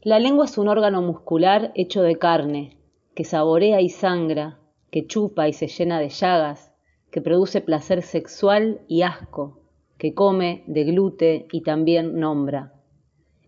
La 0.03 0.19
lengua 0.19 0.45
es 0.45 0.59
un 0.59 0.69
órgano 0.69 1.01
muscular 1.01 1.73
hecho 1.75 2.03
de 2.03 2.17
carne, 2.17 2.77
que 3.15 3.25
saborea 3.25 3.81
y 3.81 3.89
sangra, 3.89 4.59
que 4.91 5.07
chupa 5.07 5.49
y 5.49 5.55
se 5.55 5.69
llena 5.69 5.99
de 5.99 6.11
llagas, 6.11 6.75
que 7.11 7.23
produce 7.23 7.63
placer 7.63 8.03
sexual 8.03 8.83
y 8.89 9.03
asco, 9.03 9.61
que 9.97 10.13
come, 10.15 10.65
deglute 10.67 11.47
y 11.53 11.63
también 11.63 12.19
nombra. 12.19 12.75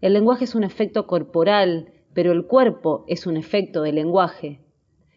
El 0.00 0.12
lenguaje 0.12 0.44
es 0.44 0.54
un 0.54 0.64
efecto 0.64 1.06
corporal, 1.06 1.92
pero 2.14 2.32
el 2.32 2.46
cuerpo 2.46 3.04
es 3.08 3.26
un 3.26 3.36
efecto 3.36 3.82
del 3.82 3.96
lenguaje. 3.96 4.60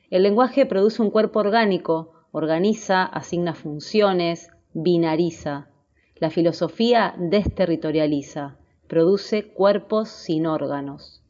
El 0.10 0.24
lenguaje 0.24 0.66
produce 0.66 1.02
un 1.02 1.12
cuerpo 1.12 1.40
orgánico, 1.40 2.14
organiza, 2.32 3.04
asigna 3.06 3.54
funciones, 3.54 4.50
binariza. 4.74 5.70
La 6.16 6.32
filosofía 6.32 7.16
desterritorializa, 7.18 8.58
produce 8.90 9.54
cuerpos 9.54 10.10
sin 10.10 10.48
órganos. 10.48 11.22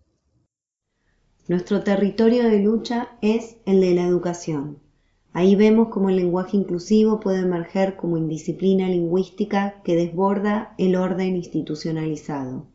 Nuestro 1.50 1.84
territorio 1.84 2.46
de 2.46 2.60
lucha 2.60 3.10
es 3.22 3.58
el 3.66 3.82
de 3.82 3.94
la 3.96 4.04
educación. 4.04 4.80
Ahí 5.34 5.58
vemos 5.58 5.90
cómo 5.90 6.10
el 6.10 6.16
lenguaje 6.16 6.56
inclusivo 6.56 7.20
puede 7.20 7.42
emerger 7.42 7.98
como 7.98 8.18
indisciplina 8.18 8.88
lingüística 8.88 9.82
que 9.84 9.98
desborda 9.98 10.74
el 10.78 10.96
orden 10.96 11.36
institucionalizado. 11.36 12.66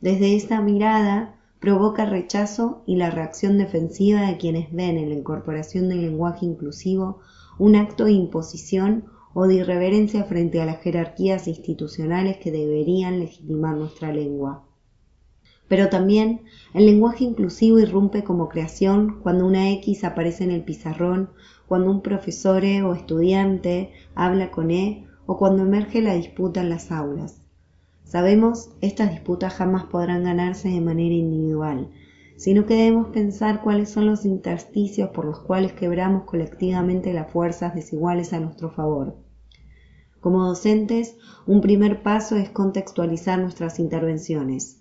Desde 0.00 0.36
esa 0.36 0.60
mirada 0.60 1.40
provoca 1.58 2.06
rechazo 2.06 2.84
y 2.86 2.94
la 2.94 3.10
reacción 3.10 3.58
defensiva 3.58 4.20
de 4.20 4.36
quienes 4.36 4.72
ven 4.72 4.96
en 4.96 5.08
la 5.08 5.16
incorporación 5.16 5.88
del 5.88 6.02
lenguaje 6.02 6.46
inclusivo 6.46 7.18
un 7.58 7.74
acto 7.74 8.04
de 8.04 8.12
imposición 8.12 9.06
o 9.34 9.46
de 9.46 9.56
irreverencia 9.56 10.24
frente 10.24 10.60
a 10.62 10.64
las 10.64 10.80
jerarquías 10.80 11.48
institucionales 11.48 12.38
que 12.38 12.52
deberían 12.52 13.18
legitimar 13.18 13.76
nuestra 13.76 14.12
lengua. 14.12 14.64
Pero 15.68 15.88
también 15.88 16.42
el 16.72 16.86
lenguaje 16.86 17.24
inclusivo 17.24 17.78
irrumpe 17.78 18.22
como 18.22 18.48
creación 18.48 19.20
cuando 19.22 19.46
una 19.46 19.70
X 19.72 20.04
aparece 20.04 20.44
en 20.44 20.50
el 20.50 20.62
pizarrón 20.62 21.30
cuando 21.66 21.90
un 21.90 22.02
profesor 22.02 22.62
o 22.84 22.94
estudiante 22.94 23.90
habla 24.14 24.50
con 24.50 24.70
E 24.70 25.06
o 25.26 25.36
cuando 25.36 25.62
emerge 25.62 26.00
la 26.02 26.14
disputa 26.14 26.60
en 26.60 26.68
las 26.68 26.92
aulas. 26.92 27.40
Sabemos, 28.04 28.70
estas 28.80 29.10
disputas 29.10 29.54
jamás 29.54 29.84
podrán 29.84 30.24
ganarse 30.24 30.68
de 30.68 30.80
manera 30.80 31.14
individual, 31.14 31.90
sino 32.36 32.66
que 32.66 32.74
debemos 32.74 33.08
pensar 33.08 33.62
cuáles 33.62 33.88
son 33.88 34.06
los 34.06 34.24
intersticios 34.24 35.10
por 35.10 35.24
los 35.24 35.40
cuales 35.40 35.72
quebramos 35.72 36.24
colectivamente 36.24 37.12
las 37.12 37.32
fuerzas 37.32 37.74
desiguales 37.74 38.32
a 38.32 38.40
nuestro 38.40 38.70
favor. 38.70 39.23
Como 40.24 40.46
docentes, 40.46 41.18
un 41.46 41.60
primer 41.60 42.02
paso 42.02 42.36
es 42.36 42.48
contextualizar 42.48 43.38
nuestras 43.38 43.78
intervenciones. 43.78 44.80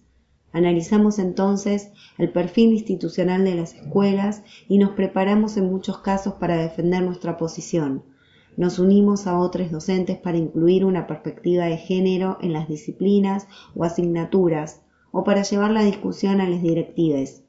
Analizamos 0.53 1.19
entonces 1.19 1.91
el 2.17 2.32
perfil 2.32 2.71
institucional 2.71 3.43
de 3.43 3.56
las 3.56 3.73
escuelas 3.73 4.43
y 4.69 4.77
nos 4.77 4.91
preparamos 4.91 5.58
en 5.58 5.69
muchos 5.69 5.97
casos 5.97 6.36
para 6.36 6.56
defender 6.56 7.03
nuestra 7.03 7.36
posición. 7.36 8.06
Nos 8.56 8.79
unimos 8.79 9.27
a 9.27 9.38
otros 9.38 9.69
docentes 9.69 10.17
para 10.17 10.38
incluir 10.38 10.86
una 10.86 11.08
perspectiva 11.08 11.65
de 11.65 11.75
género 11.75 12.38
en 12.39 12.53
las 12.53 12.69
disciplinas 12.69 13.49
o 13.75 13.84
asignaturas 13.84 14.82
o 15.12 15.25
para 15.25 15.43
llevar 15.43 15.71
la 15.71 15.84
discusión 15.84 16.39
a 16.39 16.47
las 16.47 16.62
directives. 16.62 17.43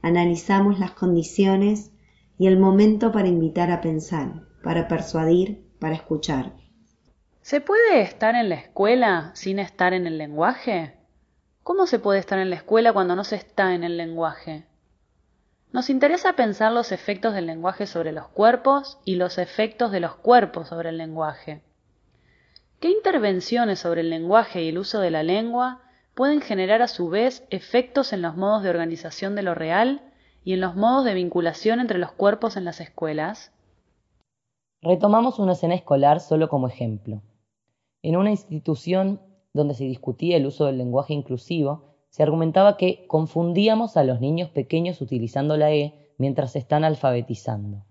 Analizamos 0.00 0.78
las 0.78 0.92
condiciones 0.92 1.92
y 2.38 2.46
el 2.46 2.58
momento 2.58 3.12
para 3.12 3.28
invitar 3.28 3.70
a 3.70 3.82
pensar, 3.82 4.46
para 4.62 4.88
persuadir, 4.88 5.68
para 5.78 5.96
escuchar. 5.96 6.65
¿Se 7.46 7.60
puede 7.60 8.00
estar 8.00 8.34
en 8.34 8.48
la 8.48 8.56
escuela 8.56 9.30
sin 9.34 9.60
estar 9.60 9.94
en 9.94 10.08
el 10.08 10.18
lenguaje? 10.18 10.96
¿Cómo 11.62 11.86
se 11.86 12.00
puede 12.00 12.18
estar 12.18 12.40
en 12.40 12.50
la 12.50 12.56
escuela 12.56 12.92
cuando 12.92 13.14
no 13.14 13.22
se 13.22 13.36
está 13.36 13.72
en 13.72 13.84
el 13.84 13.96
lenguaje? 13.96 14.66
Nos 15.70 15.88
interesa 15.88 16.32
pensar 16.32 16.72
los 16.72 16.90
efectos 16.90 17.34
del 17.34 17.46
lenguaje 17.46 17.86
sobre 17.86 18.10
los 18.10 18.26
cuerpos 18.26 18.98
y 19.04 19.14
los 19.14 19.38
efectos 19.38 19.92
de 19.92 20.00
los 20.00 20.16
cuerpos 20.16 20.66
sobre 20.66 20.88
el 20.88 20.98
lenguaje. 20.98 21.62
¿Qué 22.80 22.90
intervenciones 22.90 23.78
sobre 23.78 24.00
el 24.00 24.10
lenguaje 24.10 24.64
y 24.64 24.70
el 24.70 24.78
uso 24.78 24.98
de 24.98 25.12
la 25.12 25.22
lengua 25.22 25.82
pueden 26.16 26.40
generar 26.40 26.82
a 26.82 26.88
su 26.88 27.10
vez 27.10 27.44
efectos 27.50 28.12
en 28.12 28.22
los 28.22 28.36
modos 28.36 28.64
de 28.64 28.70
organización 28.70 29.36
de 29.36 29.42
lo 29.42 29.54
real 29.54 30.02
y 30.42 30.54
en 30.54 30.60
los 30.60 30.74
modos 30.74 31.04
de 31.04 31.14
vinculación 31.14 31.78
entre 31.78 31.98
los 31.98 32.10
cuerpos 32.10 32.56
en 32.56 32.64
las 32.64 32.80
escuelas? 32.80 33.52
Retomamos 34.82 35.38
una 35.38 35.52
escena 35.52 35.76
escolar 35.76 36.18
solo 36.18 36.48
como 36.48 36.66
ejemplo. 36.66 37.22
En 38.02 38.16
una 38.16 38.30
institución 38.30 39.20
donde 39.52 39.74
se 39.74 39.84
discutía 39.84 40.36
el 40.36 40.46
uso 40.46 40.66
del 40.66 40.78
lenguaje 40.78 41.14
inclusivo, 41.14 41.94
se 42.10 42.22
argumentaba 42.22 42.76
que 42.76 43.06
confundíamos 43.06 43.96
a 43.96 44.04
los 44.04 44.20
niños 44.20 44.50
pequeños 44.50 45.00
utilizando 45.00 45.56
la 45.56 45.72
E 45.72 46.12
mientras 46.18 46.52
se 46.52 46.58
están 46.58 46.84
alfabetizando. 46.84 47.84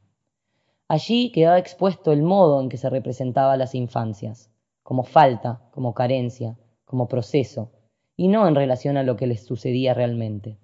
Allí 0.87 1.31
quedaba 1.31 1.57
expuesto 1.57 2.11
el 2.11 2.21
modo 2.21 2.61
en 2.61 2.69
que 2.69 2.77
se 2.77 2.89
representaba 2.89 3.57
las 3.57 3.75
infancias, 3.75 4.51
como 4.83 5.03
falta, 5.03 5.61
como 5.71 5.93
carencia, 5.93 6.57
como 6.85 7.07
proceso, 7.07 7.71
y 8.15 8.27
no 8.27 8.47
en 8.47 8.55
relación 8.55 8.97
a 8.97 9.03
lo 9.03 9.15
que 9.15 9.27
les 9.27 9.45
sucedía 9.45 9.93
realmente. 9.93 10.57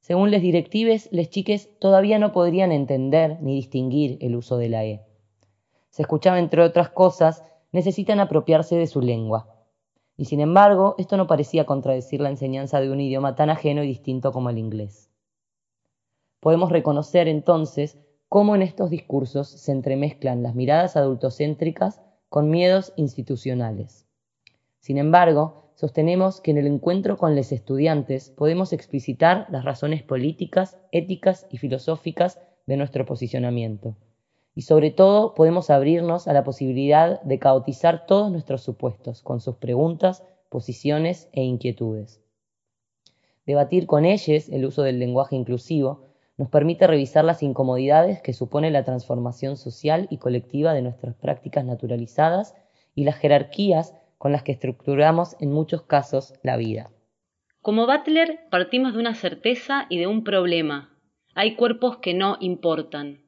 Según 0.00 0.30
les 0.30 0.42
directives, 0.42 1.08
les 1.12 1.30
chiques 1.30 1.70
todavía 1.78 2.18
no 2.18 2.32
podrían 2.32 2.72
entender 2.72 3.38
ni 3.40 3.54
distinguir 3.54 4.18
el 4.20 4.36
uso 4.36 4.56
de 4.58 4.68
la 4.68 4.84
E. 4.84 5.02
Se 5.90 6.02
escuchaba, 6.02 6.38
entre 6.38 6.62
otras 6.62 6.90
cosas, 6.90 7.44
necesitan 7.72 8.20
apropiarse 8.20 8.76
de 8.76 8.86
su 8.86 9.00
lengua, 9.00 9.52
y 10.16 10.26
sin 10.26 10.40
embargo, 10.40 10.94
esto 10.98 11.16
no 11.16 11.26
parecía 11.26 11.64
contradecir 11.64 12.20
la 12.20 12.28
enseñanza 12.28 12.80
de 12.80 12.90
un 12.90 13.00
idioma 13.00 13.34
tan 13.34 13.50
ajeno 13.50 13.82
y 13.82 13.88
distinto 13.88 14.30
como 14.32 14.50
el 14.50 14.58
inglés. 14.58 15.10
Podemos 16.40 16.70
reconocer 16.70 17.28
entonces 17.28 17.98
cómo 18.28 18.54
en 18.54 18.62
estos 18.62 18.90
discursos 18.90 19.48
se 19.48 19.72
entremezclan 19.72 20.42
las 20.42 20.54
miradas 20.54 20.96
adultocéntricas 20.96 22.02
con 22.28 22.50
miedos 22.50 22.92
institucionales. 22.96 24.06
Sin 24.80 24.98
embargo, 24.98 25.70
sostenemos 25.74 26.40
que 26.40 26.50
en 26.50 26.58
el 26.58 26.66
encuentro 26.66 27.16
con 27.16 27.34
los 27.34 27.52
estudiantes 27.52 28.30
podemos 28.30 28.72
explicitar 28.72 29.46
las 29.50 29.64
razones 29.64 30.02
políticas, 30.02 30.78
éticas 30.92 31.46
y 31.50 31.58
filosóficas 31.58 32.40
de 32.66 32.76
nuestro 32.76 33.06
posicionamiento 33.06 33.96
y 34.54 34.62
sobre 34.62 34.90
todo 34.90 35.34
podemos 35.34 35.70
abrirnos 35.70 36.28
a 36.28 36.32
la 36.32 36.44
posibilidad 36.44 37.20
de 37.22 37.38
caotizar 37.38 38.06
todos 38.06 38.30
nuestros 38.30 38.62
supuestos 38.62 39.22
con 39.22 39.40
sus 39.40 39.56
preguntas, 39.56 40.24
posiciones 40.48 41.28
e 41.32 41.42
inquietudes. 41.42 42.22
Debatir 43.46 43.86
con 43.86 44.04
ellos 44.04 44.48
el 44.48 44.64
uso 44.66 44.82
del 44.82 44.98
lenguaje 44.98 45.36
inclusivo 45.36 46.04
nos 46.36 46.48
permite 46.48 46.86
revisar 46.86 47.24
las 47.24 47.42
incomodidades 47.42 48.20
que 48.20 48.32
supone 48.32 48.70
la 48.70 48.84
transformación 48.84 49.56
social 49.56 50.06
y 50.10 50.18
colectiva 50.18 50.74
de 50.74 50.82
nuestras 50.82 51.14
prácticas 51.14 51.64
naturalizadas 51.64 52.54
y 52.94 53.04
las 53.04 53.16
jerarquías 53.16 53.94
con 54.18 54.32
las 54.32 54.42
que 54.42 54.52
estructuramos 54.52 55.36
en 55.40 55.50
muchos 55.52 55.82
casos 55.82 56.34
la 56.42 56.56
vida. 56.56 56.90
Como 57.60 57.86
Butler 57.86 58.40
partimos 58.50 58.92
de 58.92 59.00
una 59.00 59.14
certeza 59.14 59.86
y 59.88 59.98
de 59.98 60.06
un 60.06 60.24
problema. 60.24 60.96
Hay 61.34 61.56
cuerpos 61.56 61.98
que 61.98 62.14
no 62.14 62.36
importan. 62.40 63.21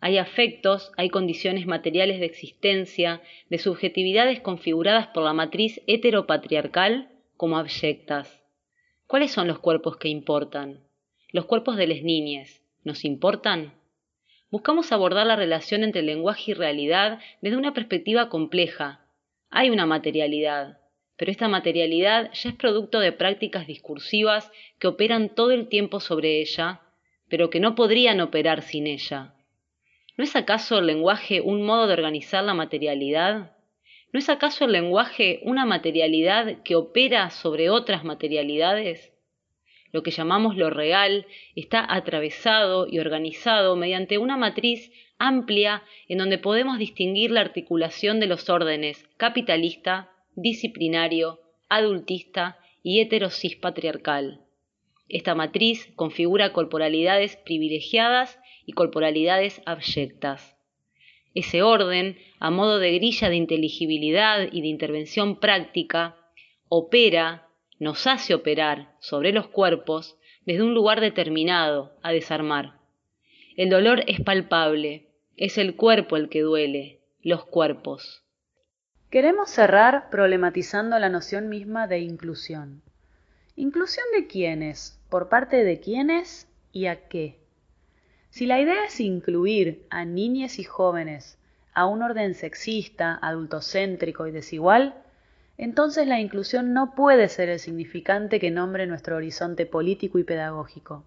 Hay 0.00 0.18
afectos, 0.18 0.92
hay 0.96 1.08
condiciones 1.08 1.66
materiales 1.66 2.20
de 2.20 2.26
existencia, 2.26 3.20
de 3.50 3.58
subjetividades 3.58 4.40
configuradas 4.40 5.08
por 5.08 5.24
la 5.24 5.32
matriz 5.32 5.80
heteropatriarcal 5.86 7.10
como 7.36 7.58
abyectas. 7.58 8.42
¿Cuáles 9.08 9.32
son 9.32 9.48
los 9.48 9.58
cuerpos 9.58 9.96
que 9.96 10.08
importan? 10.08 10.84
Los 11.32 11.46
cuerpos 11.46 11.76
de 11.76 11.88
las 11.88 12.02
niñas. 12.02 12.62
¿Nos 12.84 13.04
importan? 13.04 13.74
Buscamos 14.50 14.92
abordar 14.92 15.26
la 15.26 15.36
relación 15.36 15.82
entre 15.82 16.02
lenguaje 16.02 16.52
y 16.52 16.54
realidad 16.54 17.18
desde 17.42 17.56
una 17.56 17.74
perspectiva 17.74 18.28
compleja. 18.28 19.04
Hay 19.50 19.68
una 19.70 19.84
materialidad, 19.84 20.78
pero 21.16 21.32
esta 21.32 21.48
materialidad 21.48 22.30
ya 22.32 22.50
es 22.50 22.54
producto 22.54 23.00
de 23.00 23.12
prácticas 23.12 23.66
discursivas 23.66 24.50
que 24.78 24.86
operan 24.86 25.34
todo 25.34 25.50
el 25.50 25.68
tiempo 25.68 26.00
sobre 26.00 26.40
ella, 26.40 26.82
pero 27.28 27.50
que 27.50 27.60
no 27.60 27.74
podrían 27.74 28.20
operar 28.20 28.62
sin 28.62 28.86
ella. 28.86 29.34
¿No 30.18 30.24
es 30.24 30.34
acaso 30.34 30.80
el 30.80 30.86
lenguaje 30.86 31.40
un 31.40 31.62
modo 31.62 31.86
de 31.86 31.92
organizar 31.92 32.42
la 32.42 32.52
materialidad? 32.52 33.52
¿No 34.12 34.18
es 34.18 34.28
acaso 34.28 34.64
el 34.64 34.72
lenguaje 34.72 35.38
una 35.44 35.64
materialidad 35.64 36.60
que 36.64 36.74
opera 36.74 37.30
sobre 37.30 37.70
otras 37.70 38.02
materialidades? 38.02 39.12
Lo 39.92 40.02
que 40.02 40.10
llamamos 40.10 40.56
lo 40.56 40.70
real 40.70 41.24
está 41.54 41.86
atravesado 41.88 42.88
y 42.90 42.98
organizado 42.98 43.76
mediante 43.76 44.18
una 44.18 44.36
matriz 44.36 44.90
amplia 45.18 45.84
en 46.08 46.18
donde 46.18 46.38
podemos 46.38 46.80
distinguir 46.80 47.30
la 47.30 47.42
articulación 47.42 48.18
de 48.18 48.26
los 48.26 48.50
órdenes 48.50 49.08
capitalista, 49.18 50.10
disciplinario, 50.34 51.38
adultista 51.68 52.58
y 52.82 52.98
heterosis 52.98 53.54
patriarcal. 53.54 54.40
Esta 55.08 55.36
matriz 55.36 55.92
configura 55.94 56.52
corporalidades 56.52 57.36
privilegiadas 57.36 58.36
y 58.68 58.74
corporalidades 58.74 59.62
abyectas. 59.64 60.54
Ese 61.34 61.62
orden, 61.62 62.18
a 62.38 62.50
modo 62.50 62.78
de 62.78 62.92
grilla 62.92 63.30
de 63.30 63.36
inteligibilidad 63.36 64.46
y 64.52 64.60
de 64.60 64.66
intervención 64.66 65.40
práctica, 65.40 66.16
opera, 66.68 67.48
nos 67.78 68.06
hace 68.06 68.34
operar 68.34 68.94
sobre 69.00 69.32
los 69.32 69.48
cuerpos 69.48 70.18
desde 70.44 70.62
un 70.62 70.74
lugar 70.74 71.00
determinado 71.00 71.96
a 72.02 72.12
desarmar. 72.12 72.74
El 73.56 73.70
dolor 73.70 74.04
es 74.06 74.20
palpable, 74.20 75.06
es 75.38 75.56
el 75.56 75.74
cuerpo 75.74 76.18
el 76.18 76.28
que 76.28 76.42
duele, 76.42 77.00
los 77.22 77.46
cuerpos. 77.46 78.22
Queremos 79.08 79.48
cerrar 79.48 80.10
problematizando 80.10 80.98
la 80.98 81.08
noción 81.08 81.48
misma 81.48 81.86
de 81.86 82.00
inclusión. 82.00 82.82
¿Inclusión 83.56 84.04
de 84.14 84.26
quiénes? 84.26 85.00
¿Por 85.08 85.30
parte 85.30 85.64
de 85.64 85.80
quiénes? 85.80 86.52
¿Y 86.70 86.84
a 86.84 87.08
qué? 87.08 87.47
Si 88.38 88.46
la 88.46 88.60
idea 88.60 88.84
es 88.84 89.00
incluir 89.00 89.84
a 89.90 90.04
niñas 90.04 90.60
y 90.60 90.62
jóvenes 90.62 91.38
a 91.74 91.86
un 91.86 92.04
orden 92.04 92.36
sexista, 92.36 93.18
adultocéntrico 93.20 94.28
y 94.28 94.30
desigual, 94.30 94.94
entonces 95.56 96.06
la 96.06 96.20
inclusión 96.20 96.72
no 96.72 96.94
puede 96.94 97.28
ser 97.30 97.48
el 97.48 97.58
significante 97.58 98.38
que 98.38 98.52
nombre 98.52 98.86
nuestro 98.86 99.16
horizonte 99.16 99.66
político 99.66 100.20
y 100.20 100.22
pedagógico. 100.22 101.02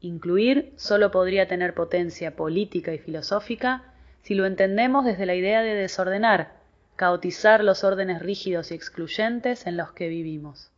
Incluir 0.00 0.72
solo 0.74 1.12
podría 1.12 1.46
tener 1.46 1.72
potencia 1.72 2.34
política 2.34 2.92
y 2.92 2.98
filosófica 2.98 3.94
si 4.22 4.34
lo 4.34 4.44
entendemos 4.44 5.04
desde 5.04 5.26
la 5.26 5.36
idea 5.36 5.62
de 5.62 5.76
desordenar, 5.76 6.56
caotizar 6.96 7.62
los 7.62 7.84
órdenes 7.84 8.20
rígidos 8.20 8.72
y 8.72 8.74
excluyentes 8.74 9.68
en 9.68 9.76
los 9.76 9.92
que 9.92 10.08
vivimos. 10.08 10.72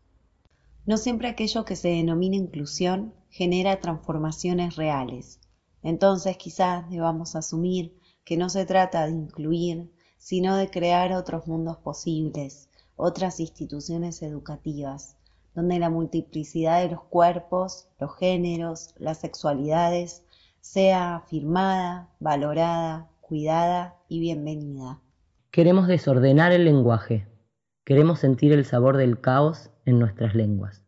No 0.85 0.99
siempre 0.99 1.29
aquello 1.29 1.65
que 1.65 1.77
se 1.77 1.89
denomina 1.89 2.37
inclusión 2.37 3.15
genera 3.31 3.81
transformaciones 3.81 4.77
reales. 4.77 5.41
Entonces 5.87 6.37
quizás 6.37 6.91
debamos 6.91 7.37
asumir 7.37 7.97
que 8.25 8.37
no 8.37 8.49
se 8.49 8.67
trata 8.67 9.07
de 9.07 9.13
incluir, 9.13 9.93
sino 10.19 10.57
de 10.57 10.69
crear 10.69 11.13
otros 11.13 11.47
mundos 11.47 11.77
posibles, 11.77 12.69
otras 12.97 13.39
instituciones 13.39 14.21
educativas, 14.23 15.17
donde 15.55 15.79
la 15.79 15.89
multiplicidad 15.89 16.83
de 16.83 16.91
los 16.91 17.05
cuerpos, 17.05 17.87
los 18.01 18.17
géneros, 18.17 18.97
las 18.99 19.19
sexualidades 19.19 20.25
sea 20.61 21.15
afirmada, 21.15 22.11
valorada, 22.19 23.09
cuidada 23.21 23.95
y 24.09 24.19
bienvenida. 24.19 25.01
Queremos 25.53 25.87
desordenar 25.87 26.51
el 26.51 26.65
lenguaje, 26.65 27.29
Queremos 27.85 28.19
sentir 28.19 28.51
el 28.51 28.65
sabor 28.65 28.97
del 28.97 29.21
caos 29.21 29.71
en 29.85 30.01
nuestras 30.01 30.35
lenguas. 30.35 30.86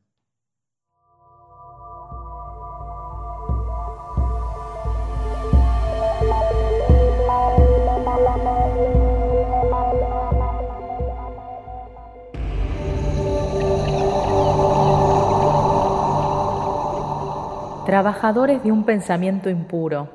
Trabajadores 17.88 18.62
de 18.62 18.70
un 18.70 18.84
pensamiento 18.84 19.48
impuro, 19.48 20.10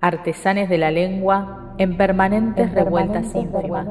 artesanes 0.00 0.68
de 0.68 0.78
la 0.78 0.92
lengua 0.92 1.74
en 1.76 1.96
permanentes 1.96 2.72
revueltas 2.72 3.34
ínfimas. 3.34 3.88